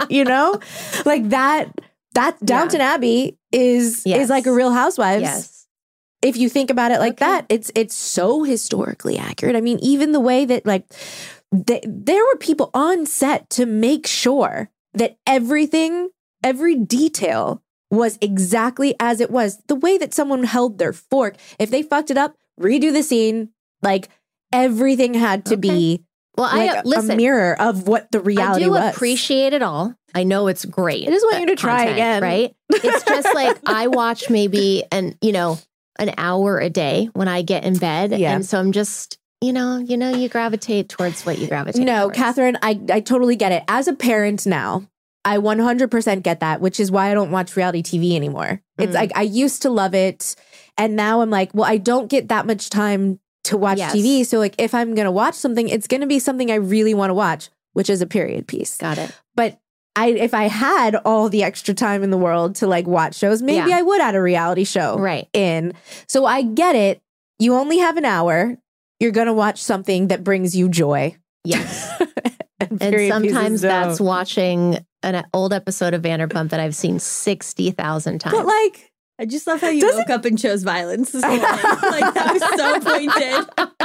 [0.10, 0.60] you know?
[1.04, 1.72] Like that
[2.14, 4.22] that Downton Abbey is Yes.
[4.24, 5.66] is like a Real Housewives yes.
[6.22, 7.24] if you think about it like Okay.
[7.26, 10.84] that it's it's so historically accurate i mean even the way that like
[11.66, 16.10] th- there were people on set to make sure that everything
[16.42, 21.70] every detail was exactly as it was the way that someone held their fork if
[21.70, 23.48] they fucked it up redo the scene
[23.82, 24.08] like
[24.52, 26.04] everything had to be
[26.36, 27.12] Well, like I a- listen.
[27.12, 29.94] a mirror of what the reality I do was appreciate it all.
[30.14, 31.06] I know it's great.
[31.06, 32.22] I just want you to try content, again.
[32.22, 32.56] right?
[32.70, 35.58] It's just like I watch maybe an you know
[35.98, 38.34] an hour a day when I get in bed, Yeah.
[38.34, 41.82] and so I'm just you know you know you gravitate towards what you gravitate.
[41.84, 42.16] No, towards.
[42.18, 43.62] Katherine, I, I totally get it.
[43.68, 44.86] As a parent now,
[45.24, 48.60] I 100% get that, which is why I don't watch reality TV anymore.
[48.78, 48.94] It's Mm.
[48.94, 50.34] like I used to love it.
[50.76, 53.94] And now I'm like, well, I don't get that much time to watch Yes.
[53.94, 54.24] TV.
[54.24, 56.94] So, like, if I'm going to watch something, it's going to be something I really
[56.94, 58.76] want to watch, which is a period piece.
[58.78, 59.12] Got it.
[59.34, 59.58] But
[59.96, 63.42] I, if I had all the extra time in the world to like watch shows,
[63.42, 63.78] maybe Yeah.
[63.78, 65.28] I would add a reality show Right.
[65.32, 65.74] in.
[66.06, 67.02] So I get it.
[67.40, 68.56] You only have an hour.
[69.00, 71.16] You're going to watch something that brings you joy.
[71.44, 71.90] Yes.
[72.60, 74.06] and and sometimes that's don't.
[74.06, 78.36] watching an old episode of Vanderpump that I've seen sixty thousand times.
[78.36, 81.40] But like, I just love how you Does woke up and chose violence this morning.
[81.42, 83.46] like that was so pointed.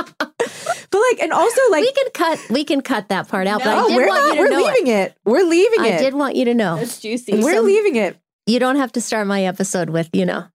[0.92, 3.60] but like, and also like, we can cut we can cut that part out.
[3.60, 4.28] No, but I oh, did we're want not.
[4.28, 5.18] you to We're know leaving it.
[5.26, 5.88] We're leaving it.
[5.88, 5.96] it.
[5.96, 6.78] I did want you to know.
[6.78, 7.42] That's juicy.
[7.42, 10.46] We're So- leaving it You don't have to start my episode with you know.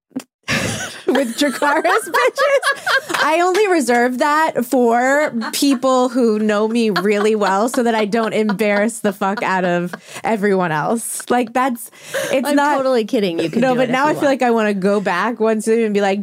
[1.13, 3.23] with Dracarys bitches.
[3.23, 8.33] I only reserve that for people who know me really well, so that I don't
[8.33, 11.29] embarrass the fuck out of everyone else.
[11.31, 11.91] Like that's
[12.31, 12.77] it's I'm not.
[12.77, 13.39] totally kidding.
[13.39, 14.41] You can no, but now I you feel want.
[14.41, 16.23] like I want to go back once and be like,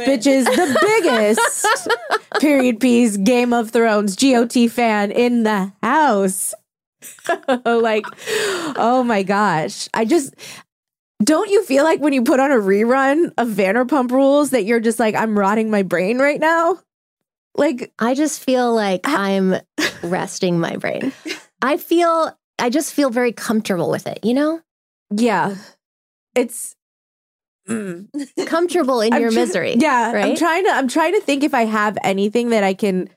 [0.00, 0.08] it.
[0.08, 1.88] bitches, the biggest
[2.40, 6.54] period piece Game of Thrones GOT fan in the house.
[7.64, 8.04] like,
[8.76, 9.88] oh my gosh.
[9.94, 10.34] I just,
[11.22, 14.80] don't you feel like when you put on a rerun of Vanderpump Rules that you're
[14.80, 16.78] just like, I'm rotting my brain right now?
[17.54, 19.56] Like, I just feel like I'm
[20.02, 21.12] resting my brain.
[21.60, 24.60] I feel I just feel very comfortable with it, you know?
[25.10, 25.56] yeah,
[26.34, 26.74] it's.
[27.68, 28.08] mm.
[28.46, 29.74] Comfortable in your tr- misery.
[29.76, 30.70] Yeah, I'm trying to.
[30.70, 33.10] I'm trying to think if I have anything that I can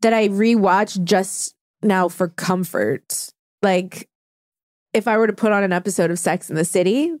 [0.00, 3.30] that I rewatch just now for comfort.
[3.62, 4.08] Like,
[4.92, 7.12] if I were to put on an episode of Sex in the City,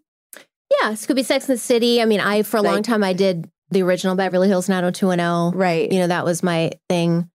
[0.70, 2.02] Yeah, Scooby Sex and the City.
[2.02, 5.58] I mean, I for a long time I did the original Beverly Hills 90210.
[5.58, 5.90] right?
[5.90, 7.28] You know, that was my thing.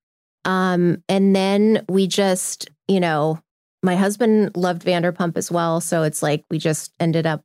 [0.45, 3.39] Um, and then we just, you know,
[3.83, 5.81] my husband loved Vanderpump as well.
[5.81, 7.43] So it's like we just ended up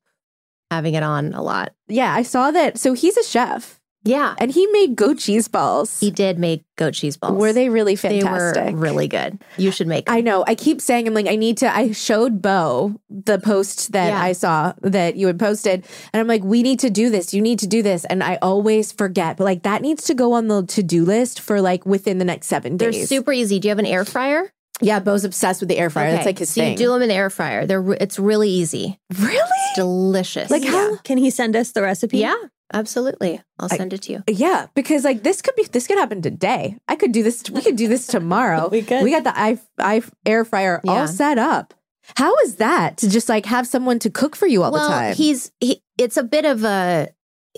[0.70, 1.72] having it on a lot.
[1.88, 2.78] yeah, I saw that.
[2.78, 3.75] So he's a chef,
[4.06, 4.34] Yeah.
[4.38, 6.00] and he made goat cheese balls.
[6.00, 7.34] He did make goat cheese balls.
[7.38, 8.64] Were they really fantastic?
[8.64, 9.38] They were really good.
[9.58, 10.14] You should make them.
[10.14, 10.44] I know.
[10.46, 11.74] I keep saying I'm like I need to.
[11.74, 14.20] I showed Beau the post that Yeah.
[14.22, 17.34] I saw that you had posted, and I'm like, we need to do this.
[17.34, 19.36] You need to do this, and I always forget.
[19.36, 22.24] But like that needs to go on the to do list for like within the
[22.24, 22.84] next seven days.
[22.86, 23.08] They're days.
[23.08, 23.58] super easy.
[23.58, 24.52] Do you have an air fryer?
[24.82, 26.12] yeah, Beau's obsessed with the air fryer.
[26.12, 26.72] That's like his so thing.
[26.72, 27.64] you do them in the air fryer.
[27.64, 28.98] They're re- it's really easy.
[29.18, 29.32] really?
[29.40, 30.50] It's delicious.
[30.50, 30.90] Like how?
[30.90, 30.96] Yeah.
[31.02, 32.18] Can he send us the recipe?
[32.18, 32.36] Yeah,
[32.72, 33.40] absolutely.
[33.58, 34.24] I'll I- send it to you.
[34.28, 36.78] Yeah, because like this could be this could happen today.
[36.88, 37.44] I could do this.
[37.50, 38.68] We could do this tomorrow.
[38.76, 39.02] We could.
[39.02, 40.92] We got the i i air fryer Yeah.
[40.92, 41.74] all set up.
[42.16, 44.94] How is that to just like have someone to cook for you all well, the
[44.94, 45.14] time?
[45.14, 47.08] he's he, it's a bit of a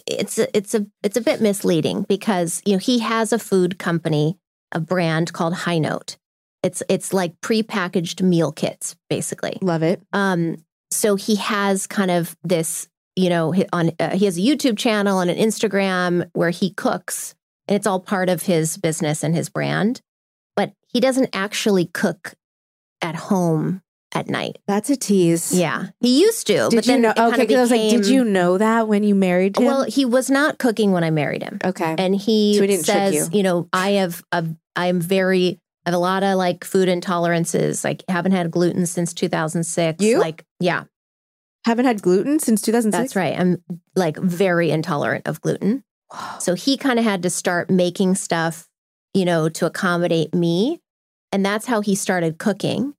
[0.06, 3.78] it's a, it's a it's a bit misleading because you know he has a food
[3.78, 4.38] company,
[4.72, 6.16] a brand called High Note.
[6.62, 9.58] It's it's like prepackaged meal kits basically.
[9.60, 10.02] Love it.
[10.12, 12.88] Um, so he has kind of this,
[13.18, 16.70] you know, he- on uh, he has a YouTube channel and an Instagram where he
[16.70, 17.34] cooks,
[17.66, 20.00] and it's all part of his business and his brand.
[20.56, 22.34] But he doesn't actually cook
[23.02, 23.82] at home
[24.14, 24.58] at night.
[24.66, 25.52] That's a tease.
[25.52, 26.68] Yeah, he used to.
[26.70, 27.10] Did but you then know?
[27.10, 29.66] it Okay, because I was like, did you know that when you married him?
[29.66, 31.94] Well, he was not cooking when I married him, okay.
[31.98, 33.38] and he So didn't says, you.
[33.38, 34.46] you know, I have a,
[34.76, 35.58] I'm very.
[35.86, 37.82] I have a lot of like food intolerances.
[37.84, 40.04] Like haven't had gluten since 2006.
[40.04, 40.18] You?
[40.18, 40.84] Like yeah,
[41.68, 42.98] Haven't had gluten since 2006.
[42.98, 43.38] That's right.
[43.38, 43.62] I'm
[43.94, 45.84] like very intolerant of gluten.
[46.38, 48.66] So he kind of had to start making stuff,
[49.12, 50.80] you know, to accommodate me.
[51.30, 52.94] And that's how he started cooking.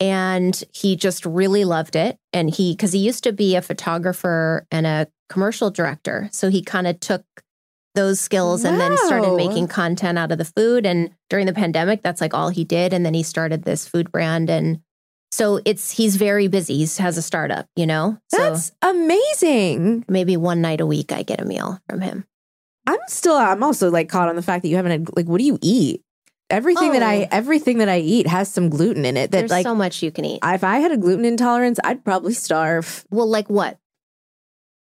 [0.00, 2.16] And he just really loved it.
[2.32, 6.30] And he, because he used to be a photographer and a commercial director.
[6.32, 7.22] So he kind of took
[7.94, 10.86] those skills and then started making content out of the food.
[10.86, 12.94] And during the pandemic, that's like all he did.
[12.94, 14.48] And then he started this food brand.
[14.48, 14.80] And
[15.36, 16.78] so it's, he's very busy.
[16.84, 18.18] He has a startup, you know?
[18.28, 20.04] So That's amazing.
[20.08, 22.24] maybe one night a week I get a meal from him.
[22.86, 25.38] I'm still I'm also like caught on the fact that you haven't had like what
[25.38, 26.02] do you eat?
[26.48, 27.28] Everything that I Oh.
[27.32, 30.12] everything that I eat has some gluten in it that There's like so much you
[30.12, 30.38] can eat.
[30.44, 33.04] if I had a gluten intolerance, I'd probably starve.
[33.10, 33.78] well, like what?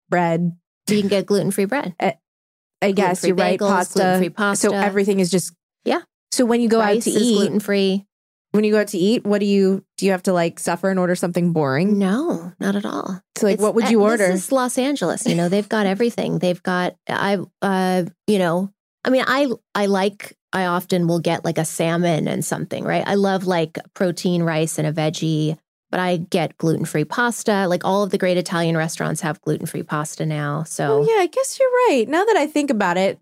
[0.08, 0.56] Bread,
[0.88, 1.94] You can get gluten free bread.
[2.80, 3.58] I guess you're right.
[3.58, 3.94] Pasta.
[3.98, 4.68] gluten-free pasta.
[4.68, 5.52] So everything is just
[5.84, 6.02] Yeah.
[6.30, 8.06] So when you go Rice out to eat, gluten free.
[8.52, 10.06] When you go out to eat, what do you do?
[10.06, 11.98] You have to like suffer and order something boring.
[11.98, 13.20] No, not at all.
[13.36, 14.28] So like, It's- what would you order?
[14.28, 15.26] This is Los Angeles.
[15.26, 16.38] You know, they've got everything.
[16.38, 18.72] They've got I uh, you know,
[19.04, 23.04] I mean, I I like I often will get like a salmon and something, right?
[23.06, 25.58] I love like protein rice and a veggie,
[25.90, 27.68] but I get gluten-free pasta.
[27.68, 30.62] Like all of the great Italian restaurants have gluten-free pasta now.
[30.62, 32.06] So oh yeah, I guess you're right.
[32.08, 33.18] Now that I think about it,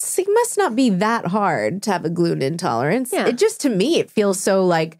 [0.00, 3.12] it must not be that hard to have a gluten intolerance.
[3.12, 3.26] Yeah.
[3.26, 4.98] It just to me, it feels so like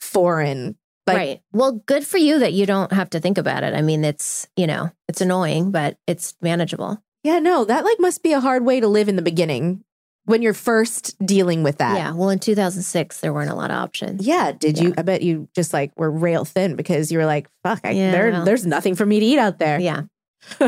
[0.00, 0.76] foreign.
[1.06, 1.40] Like right.
[1.52, 3.74] Well, good for you that you don't have to think about it.
[3.74, 7.02] I mean, it's, you know, it's annoying, but it's manageable.
[7.22, 9.84] Yeah, no, that like must be a hard way to live in the beginning
[10.24, 11.96] when you're first dealing with that.
[11.96, 12.12] Yeah.
[12.12, 14.26] Well, in 2006, there weren't a lot of options.
[14.26, 14.52] Yeah.
[14.52, 14.94] Did you?
[14.98, 18.10] I bet you just like were rail thin because you were like, fuck, I, Yeah,
[18.12, 18.44] there, well.
[18.44, 19.78] there's nothing for me to eat out there.
[19.80, 20.02] Yeah.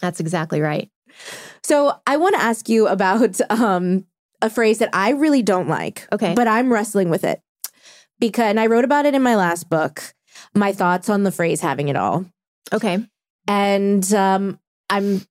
[0.00, 0.90] That's exactly right.
[1.68, 4.06] So I want to ask you about um,
[4.40, 6.08] a phrase that I really don't like.
[6.12, 6.34] Okay.
[6.34, 7.42] But I'm wrestling with it
[8.18, 10.14] because, and I wrote about it in my last book,
[10.54, 12.24] my thoughts on the phrase having it all.
[12.72, 12.98] Okay.
[13.46, 14.58] and um,
[14.90, 15.22] I'm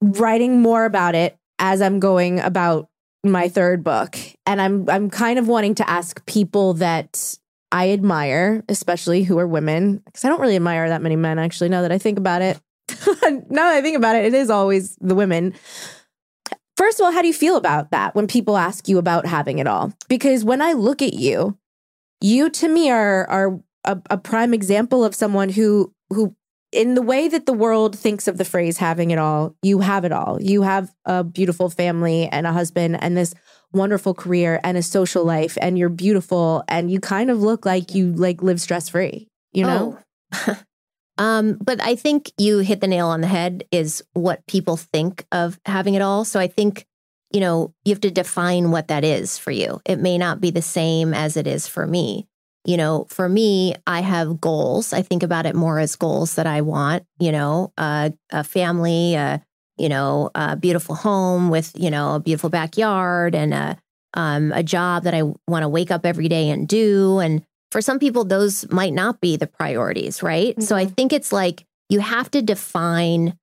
[0.00, 2.88] writing more about it as I'm going about
[3.24, 7.38] my third book, and I'm I'm kind of wanting to ask people that
[7.72, 11.38] I admire, especially who are women, because I don't really admire that many men.
[11.38, 12.60] Actually, now that I think about it,
[13.22, 15.54] now that I think about it, it is always the women.
[16.76, 19.58] First of all, how do you feel about that when people ask you about having
[19.58, 19.92] it all?
[20.08, 21.56] Because when I look at you,
[22.20, 26.34] you to me are are a, a prime example of someone who who
[26.72, 30.04] in the way that the world thinks of the phrase having it all, you have
[30.04, 30.42] it all.
[30.42, 33.32] You have a beautiful family and a husband and this
[33.72, 37.94] wonderful career and a social life and you're beautiful and you kind of look like
[37.94, 39.98] you like live stress free, you know?
[40.32, 40.58] Oh.
[41.18, 45.26] um, but I think you hit the nail on the head is what people think
[45.30, 46.24] of having it all.
[46.24, 46.86] So I think,
[47.32, 49.80] you know, you have to define what that is for you.
[49.84, 52.26] It may not be the same as it is for me.
[52.66, 54.92] You know, for me, I have goals.
[54.92, 59.14] I think about it more as goals that I want, you know, uh, a family,
[59.14, 59.44] a,
[59.76, 63.76] you know, a beautiful home with, you know, a beautiful backyard and a,
[64.14, 67.18] um, a job that I want to wake up every day and do.
[67.18, 67.44] And
[67.74, 70.62] for some people, those might not be the priorities, right?
[70.62, 70.94] So I mm-hmm.
[70.94, 73.36] think it's like you have to define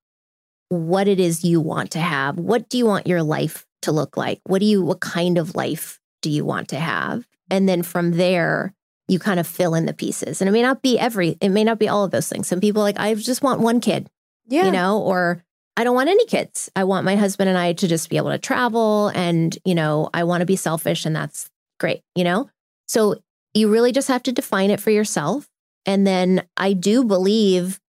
[0.69, 2.37] what it is you want to have.
[2.37, 4.39] What do you want your life to look like?
[4.45, 7.27] What do you, what kind of life do you want to have?
[7.49, 8.73] And then from there,
[9.09, 10.39] you kind of fill in the pieces.
[10.39, 12.47] And it may not be every, it may not be all of those things.
[12.47, 14.09] Some people are like, I just want one kid,
[14.47, 14.63] Yeah.
[14.63, 15.43] you know, or
[15.75, 16.71] I don't want any kids.
[16.73, 20.09] I want my husband and I to just be able to travel and, you know,
[20.13, 21.49] I want to be selfish and that's
[21.81, 22.49] great, you know?
[22.87, 23.17] So
[23.53, 25.47] you really just have to define it for yourself.
[25.85, 27.79] And then I do believe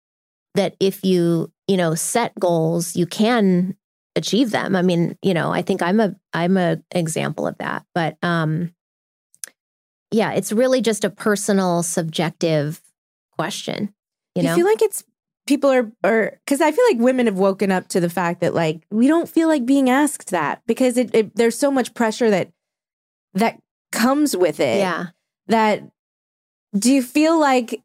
[0.54, 3.76] that if you, you know, set goals, you can
[4.16, 4.76] achieve them.
[4.76, 7.84] I mean, you know, I think I'm a I'm a example of that.
[7.94, 8.74] But um
[10.10, 12.82] yeah, it's really just a personal subjective
[13.32, 13.94] question,
[14.34, 14.50] you know.
[14.50, 15.04] you feel like it's
[15.46, 18.54] people are are because I feel like women have woken up to the fact that
[18.54, 22.30] like we don't feel like being asked that because it, it there's so much pressure
[22.30, 22.50] that
[23.34, 23.58] that
[23.90, 24.78] comes with it.
[24.78, 25.06] yeah.
[25.48, 25.82] That
[26.76, 27.82] do you feel like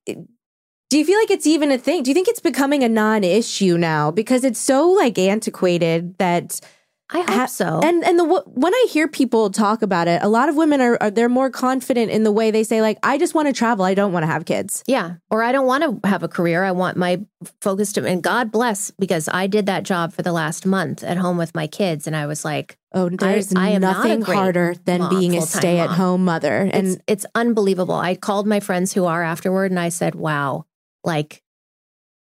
[0.90, 2.04] do you feel like it's even a thing?
[2.04, 6.62] Do you think it's becoming a non-issue now because it's so like antiquated that
[7.10, 7.80] I hope Ha- so.
[7.84, 10.98] and and the when I hear people talk about it, a lot of women are,
[11.00, 13.86] are they're more confident in the way they say like I just want to travel,
[13.86, 14.84] I don't want to have kids.
[14.88, 15.16] Yeah.
[15.32, 16.66] Or I don't want to have a career.
[16.66, 17.22] I want my
[17.62, 21.16] focus to, and God bless, because I did that job for the last month at
[21.16, 22.08] home with my kids.
[22.08, 25.42] And I was like, Oh, there's I not nothing great harder than mom, being a
[25.42, 26.70] stay-at-home mother.
[26.74, 27.96] And it's, it's unbelievable.
[27.96, 30.66] I called my friends who are afterward and I said, wow,
[31.04, 31.44] like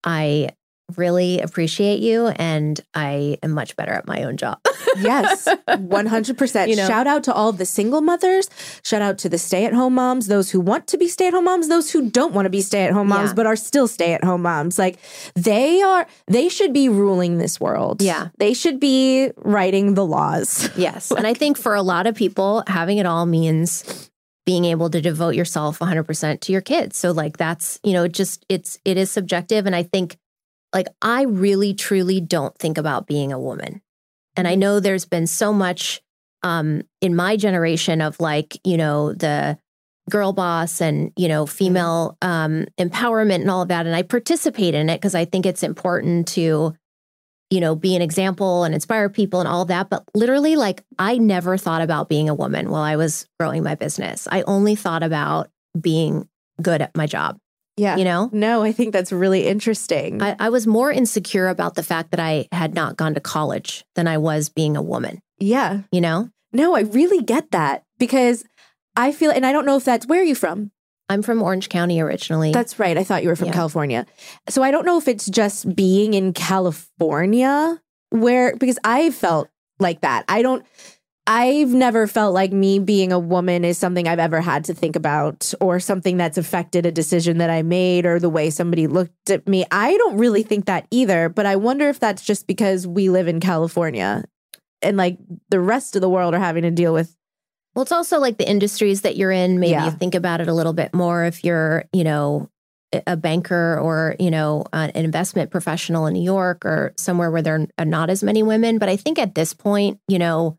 [0.04, 0.50] I
[0.96, 2.28] really appreciate you.
[2.28, 4.58] And I am much better at my own job.
[4.98, 6.68] yes, 100%.
[6.68, 6.86] You know?
[6.86, 8.48] Shout out to all the single mothers.
[8.82, 12.10] Shout out to the stay-at-home moms, those who want to be stay-at-home moms, those who
[12.10, 13.34] don't want to be stay-at-home moms Yeah.
[13.34, 14.78] but are still stay-at-home moms.
[14.78, 14.98] Like
[15.34, 18.00] they are they should be ruling this world.
[18.02, 18.28] Yeah.
[18.38, 20.70] They should be writing the laws.
[20.78, 21.10] Yes.
[21.10, 24.10] and I think for a lot of people, having it all means
[24.46, 26.96] being able to devote yourself 100% to your kids.
[26.96, 30.16] So like that's, you know, just it's it is subjective and I think
[30.74, 33.80] like I really truly don't think about being a woman
[34.38, 36.00] And I know there's been so much
[36.44, 39.58] um, in my generation of like, you know, the
[40.08, 43.84] girl boss and, you know, female um, empowerment and all of that.
[43.84, 46.72] And I participate in it because I think it's important to,
[47.50, 49.90] you know, be an example and inspire people and all of that.
[49.90, 53.74] But literally, like, I never thought about being a woman while I was growing my
[53.74, 54.28] business.
[54.30, 56.28] I only thought about being
[56.62, 57.38] good at my job.
[57.78, 57.96] Yeah.
[57.96, 58.28] You know?
[58.32, 60.20] No, I think that's really interesting.
[60.22, 63.84] I, I was more insecure about the fact that I had not gone to college
[63.94, 65.82] than I was being a woman, yeah.
[65.92, 66.30] you know?
[66.52, 68.44] No, I really get that because
[68.96, 70.72] I feel, and I don't know if that's where are you from?
[71.08, 72.52] I'm from Orange County originally.
[72.52, 72.98] That's right.
[72.98, 73.54] I thought you were from Yeah.
[73.54, 74.06] California.
[74.48, 79.48] So I don't know if it's just being in California where, because I felt
[79.78, 80.24] like that.
[80.28, 80.66] I don't,
[81.30, 84.96] I've never felt like me being a woman is something I've ever had to think
[84.96, 89.28] about or something that's affected a decision that I made or the way somebody looked
[89.28, 89.66] at me.
[89.70, 93.28] I don't really think that either, but I wonder if that's just because we live
[93.28, 94.24] in California
[94.80, 95.18] and like
[95.50, 97.14] the rest of the world are having to deal with.
[97.74, 99.60] Well, it's also like the industries that you're in.
[99.60, 99.84] Maybe Yeah.
[99.84, 102.48] you think about it a little bit more if you're, you know,
[102.94, 107.42] a- a banker or, you know, an investment professional in New York or somewhere where
[107.42, 108.78] there are not as many women.
[108.78, 110.56] But I think at this point, you know,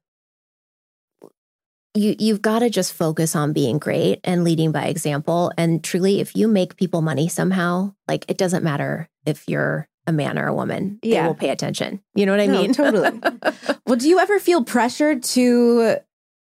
[1.95, 5.51] you you've got to just focus on being great and leading by example.
[5.57, 10.11] And truly, if you make people money somehow, like it doesn't matter if you're a
[10.11, 12.01] man or a woman, they will pay attention.
[12.15, 12.73] You know what I No, mean?
[12.73, 13.19] totally.
[13.85, 15.97] Well, do you ever feel pressured to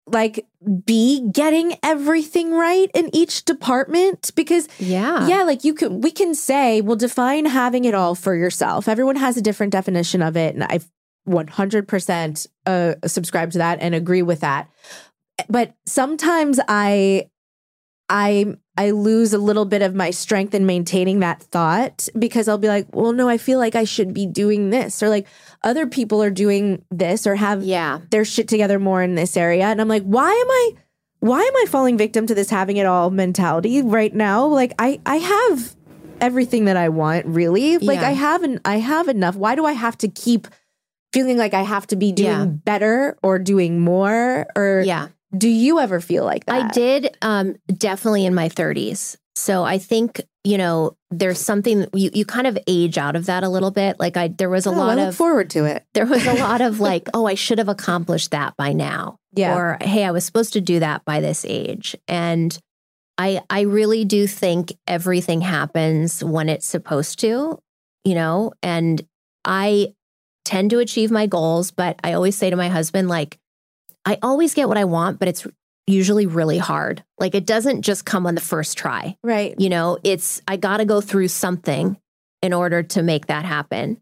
[0.06, 0.46] like
[0.84, 4.32] be getting everything right in each department?
[4.34, 5.26] Because yeah.
[5.26, 8.86] yeah, like you can we can say, well, define having it all for yourself.
[8.86, 10.54] Everyone has a different definition of it.
[10.54, 10.80] And I
[11.26, 14.68] 100% uh, subscribe to that and agree with that.
[15.48, 17.26] But sometimes I
[18.08, 22.58] I I lose a little bit of my strength in maintaining that thought because I'll
[22.58, 25.26] be like, well, no, I feel like I should be doing this, or like
[25.62, 28.00] other people are doing this, or have Yeah.
[28.10, 30.70] their shit together more in this area, and I'm like, why am I,
[31.20, 34.46] why am I falling victim to this having it all mentality right now?
[34.46, 35.76] Like, I I have
[36.20, 37.78] everything that I want, really.
[37.78, 38.08] Like, Yeah.
[38.08, 39.36] I have an I have enough.
[39.36, 40.48] Why do I have to keep
[41.12, 42.44] feeling like I have to be doing Yeah.
[42.46, 44.46] better or doing more?
[44.56, 45.08] Or Yeah.
[45.36, 46.64] Do you ever feel like that?
[46.66, 49.16] I did um, definitely in my 30s.
[49.34, 53.42] So I think, you know, there's something you, you kind of age out of that
[53.44, 53.98] a little bit.
[53.98, 55.84] Like I there was a Oh, lot I look of forward to it.
[55.94, 59.16] there was a lot of like, oh, I should have accomplished that by now.
[59.34, 59.56] Yeah.
[59.56, 61.96] Or hey, I was supposed to do that by this age.
[62.08, 62.56] And
[63.16, 67.58] I I really do think everything happens when it's supposed to,
[68.04, 69.00] you know, and
[69.46, 69.94] I
[70.44, 73.38] tend to achieve my goals, but I always say to my husband like
[74.04, 75.46] I always get what I want, but it's
[75.86, 77.02] usually really hard.
[77.18, 79.16] Like it doesn't just come on the first try.
[79.22, 79.54] right.
[79.58, 81.98] You know, it's I got to go through something
[82.40, 84.00] in order to make that happen.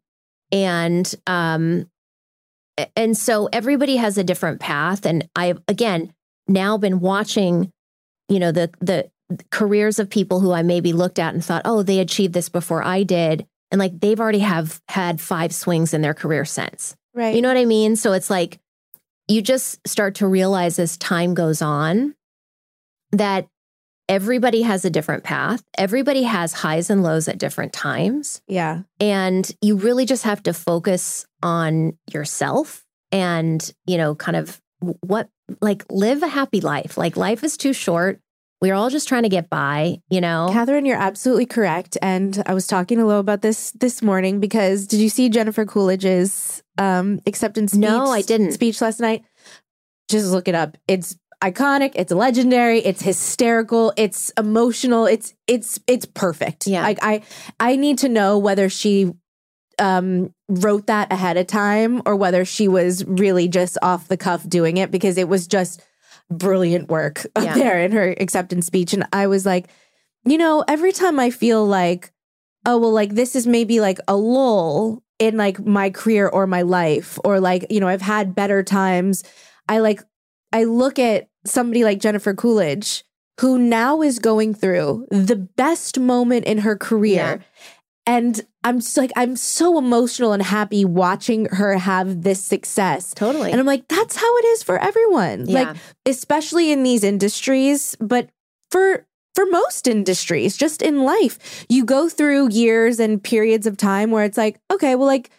[0.52, 1.88] And um
[2.96, 6.12] and so everybody has a different path and I've again
[6.48, 7.70] now been watching
[8.28, 9.10] you know the the
[9.50, 12.82] careers of people who I maybe looked at and thought, "Oh, they achieved this before
[12.82, 16.96] I did." And like they've already have had five swings in their career since.
[17.14, 17.34] Right.
[17.34, 17.96] You know what I mean?
[17.96, 18.58] So it's like
[19.30, 22.14] you just start to realize as time goes on
[23.12, 23.46] that
[24.08, 25.62] everybody has a different path.
[25.78, 28.42] Everybody has highs and lows at different times.
[28.48, 28.82] yeah.
[28.98, 35.28] And you really just have to focus on yourself and, you know, kind of what,
[35.60, 36.98] like, live a happy life.
[36.98, 38.20] Like, life is too short.
[38.60, 40.50] We're all just trying to get by, you know?
[40.52, 41.96] Katherine, you're absolutely correct.
[42.02, 45.64] And I was talking to Lo about this this morning because did you see Jennifer
[45.64, 47.80] Coolidge's um, acceptance speech?
[47.80, 48.52] No, I didn't.
[48.52, 49.24] Speech last night.
[50.10, 50.76] Just look it up.
[50.86, 51.92] It's iconic.
[51.94, 52.80] It's legendary.
[52.80, 53.94] It's hysterical.
[53.96, 55.06] It's emotional.
[55.06, 56.66] It's it's it's perfect.
[56.66, 56.82] Yeah.
[56.82, 57.22] Like I
[57.58, 59.12] I need to know whether she
[59.78, 64.46] um wrote that ahead of time or whether she was really just off the cuff
[64.48, 65.82] doing it because it was just
[66.30, 67.54] brilliant work up Yeah.
[67.54, 69.68] there in her acceptance speech and I was like
[70.24, 72.12] you know every time I feel like
[72.66, 76.62] oh well like this is maybe like a lull in like my career or my
[76.62, 79.24] life or like you know I've had better times
[79.68, 80.00] I like
[80.52, 83.04] I look at somebody like Jennifer Coolidge
[83.40, 87.38] who now is going through the best moment in her career Yeah.
[88.06, 93.50] And I'm just like I'm so emotional and happy watching her have this success Totally.
[93.50, 95.62] and I'm like that's how it is for everyone Yeah.
[95.70, 95.76] like
[96.06, 98.28] especially in these industries but
[98.70, 104.10] for for most industries just in life you go through years and periods of time
[104.10, 105.30] where it's like okay well like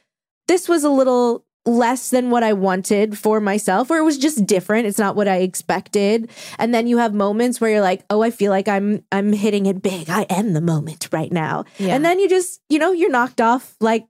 [0.48, 4.48] this was a little less than what I wanted for myself or it was just
[4.48, 8.24] different it's not what I expected and then you have moments where you're like oh
[8.24, 11.94] I feel like I'm I'm hitting it big I am the moment right now Yeah.
[11.94, 14.08] and then you just you know you're knocked off like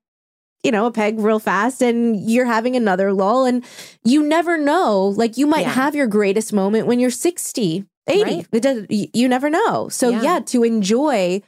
[0.64, 3.46] you know, a peg real fast and you're having another lull.
[3.46, 3.66] And
[4.04, 5.08] you never know.
[5.08, 5.70] Like you might Yeah.
[5.72, 8.24] have your greatest moment when you're 60, 80.
[8.24, 8.48] Right.
[8.52, 9.90] It does, you never know.
[9.90, 10.22] So, Yeah.
[10.22, 11.42] yeah, to enjoy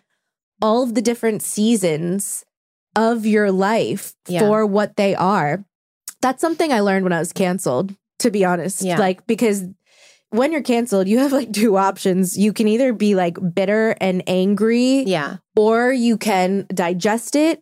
[0.64, 2.44] all of the different seasons
[2.96, 4.40] of your life Yeah.
[4.40, 5.64] for what they are.
[6.24, 8.82] That's something I learned when I was canceled, to be honest.
[8.82, 8.98] Yeah.
[8.98, 9.66] Like, because
[10.32, 12.36] when you're canceled, you have like two options.
[12.38, 15.38] You can either be like bitter and angry, Yeah.
[15.56, 17.62] or you can digest it,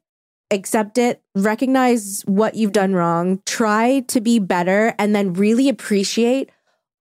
[0.52, 6.50] accept it, recognize what you've done wrong, try to be better, and then really appreciate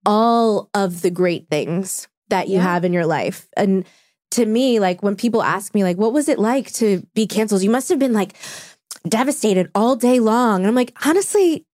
[0.07, 2.63] all of the great things that you Yeah.
[2.63, 3.49] have in your life.
[3.57, 3.85] And
[4.33, 7.63] to me, like when people ask me, like, what was it like to be canceled?
[7.63, 8.35] You must have been like
[9.09, 10.61] devastated all day long.
[10.61, 11.65] And I'm like, honestly,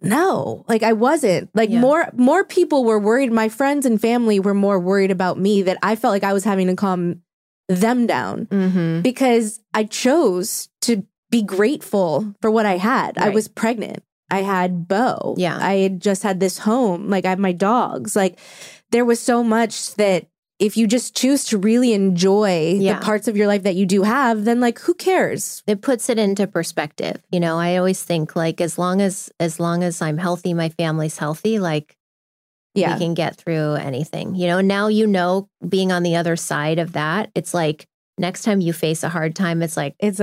[0.00, 1.50] no, like I wasn't.
[1.54, 1.80] Like Yeah.
[1.80, 3.32] more more people were worried.
[3.32, 6.44] My friends and family were more worried about me that I felt like I was
[6.44, 7.22] having to calm
[7.68, 9.02] them down Mm-hmm.
[9.02, 13.16] because I chose to be grateful for what I had.
[13.16, 14.02] I was pregnant.
[14.30, 15.34] I had Beau.
[15.38, 15.56] Yeah.
[15.60, 17.08] I had just had this home.
[17.08, 18.16] Like I have my dogs.
[18.16, 18.38] Like
[18.90, 20.26] there was so much that
[20.62, 22.98] if you just choose to really enjoy Yeah.
[22.98, 25.62] the parts of your life that you do have, then like who cares?
[25.66, 27.20] It puts it into perspective.
[27.30, 30.68] You know, I always think like as long as as long as I'm healthy, my
[30.70, 31.96] family's healthy, like
[32.74, 32.94] Yeah.
[32.94, 34.34] we can get through anything.
[34.34, 37.86] You know, now you know being on the other side of that, it's like
[38.18, 40.20] next time you face a hard time, it's like It's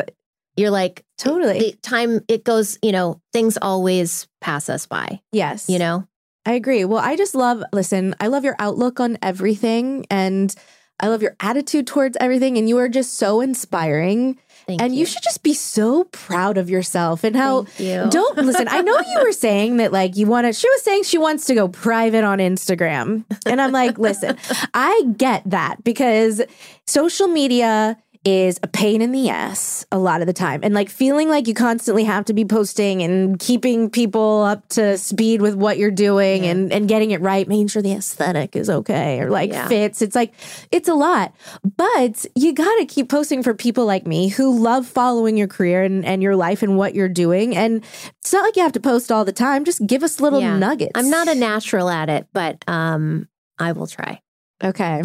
[0.57, 1.59] you're like totally.
[1.59, 5.69] the time it goes, you know, things always pass us by, yes.
[5.69, 6.05] you know?
[6.49, 6.83] I agree.
[6.83, 10.51] Well, I just love, listen, I love your outlook on everything and
[10.99, 12.57] I love your attitude towards everything.
[12.57, 14.39] And you are just so inspiring.
[14.65, 15.01] Thank and you.
[15.01, 15.05] you.
[15.05, 17.67] should just be so proud of yourself and how.
[17.77, 18.07] You.
[18.09, 18.67] Don't listen.
[18.67, 20.53] I know you were saying that, like, you want to.
[20.53, 23.25] She was saying she wants to go private on Instagram.
[23.45, 24.35] And I'm like, listen,
[24.73, 26.41] I get that because
[26.87, 27.95] social media
[28.25, 30.59] is a pain in the ass a lot of the time.
[30.61, 34.97] And like feeling like you constantly have to be posting and keeping people up to
[34.97, 36.51] speed with what you're doing Yeah.
[36.51, 39.69] and, and getting it right, making sure the aesthetic is okay or like Yeah.
[39.69, 40.01] fits.
[40.01, 40.33] It's like,
[40.69, 41.33] it's a lot.
[41.77, 45.81] But you got to keep posting for people like me who love following your career
[45.83, 47.55] and, and your life and what you're doing.
[47.55, 47.83] And
[48.19, 49.63] it's not like you have to post all the time.
[49.63, 50.57] Just give us little Yeah.
[50.57, 50.91] nuggets.
[50.95, 54.21] I'm not a natural at it, but um I will try.
[54.63, 55.01] Okay.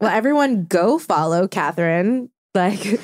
[0.00, 2.30] well, everyone go follow Katherine.
[2.54, 3.00] Like,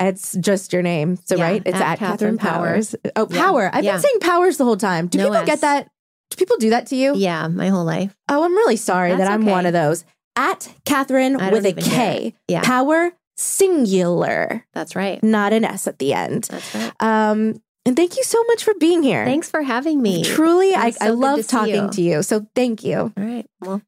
[0.00, 1.16] it's just your name.
[1.24, 1.62] So, Yeah, right?
[1.64, 2.96] It's at at, Katherine Katherine Powers.
[3.16, 3.70] Oh, Yeah, Power.
[3.72, 3.92] I've yeah.
[3.92, 5.06] been saying Powers the whole time.
[5.06, 5.46] Do No people S.
[5.46, 5.88] get that?
[6.30, 7.14] Do people do that to you?
[7.16, 8.14] Yeah, my whole life.
[8.28, 9.50] Oh, I'm really sorry that I'm okay.
[9.50, 10.04] one of those.
[10.34, 12.34] At Katherine with a K.
[12.48, 12.62] Yeah.
[12.62, 15.22] Power singular, That's right.
[15.22, 16.44] not an S at the end.
[16.44, 16.92] That's right.
[17.00, 19.24] Um, and thank you so much for being here.
[19.24, 20.24] Thanks for having me.
[20.24, 21.90] Truly, I, so I love to talking you.
[21.90, 22.22] to you.
[22.22, 22.96] So thank you.
[22.98, 23.46] All right.
[23.60, 23.82] Well,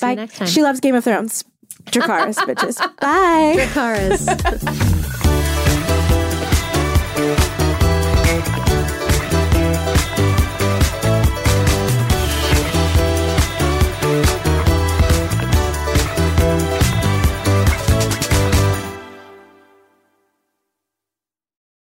[0.00, 0.14] Bye.
[0.14, 0.48] next time.
[0.48, 1.44] She loves Game of Thrones.
[1.84, 2.76] Dracarys, bitches.
[3.00, 3.54] Bye.
[3.56, 5.16] Dracarys.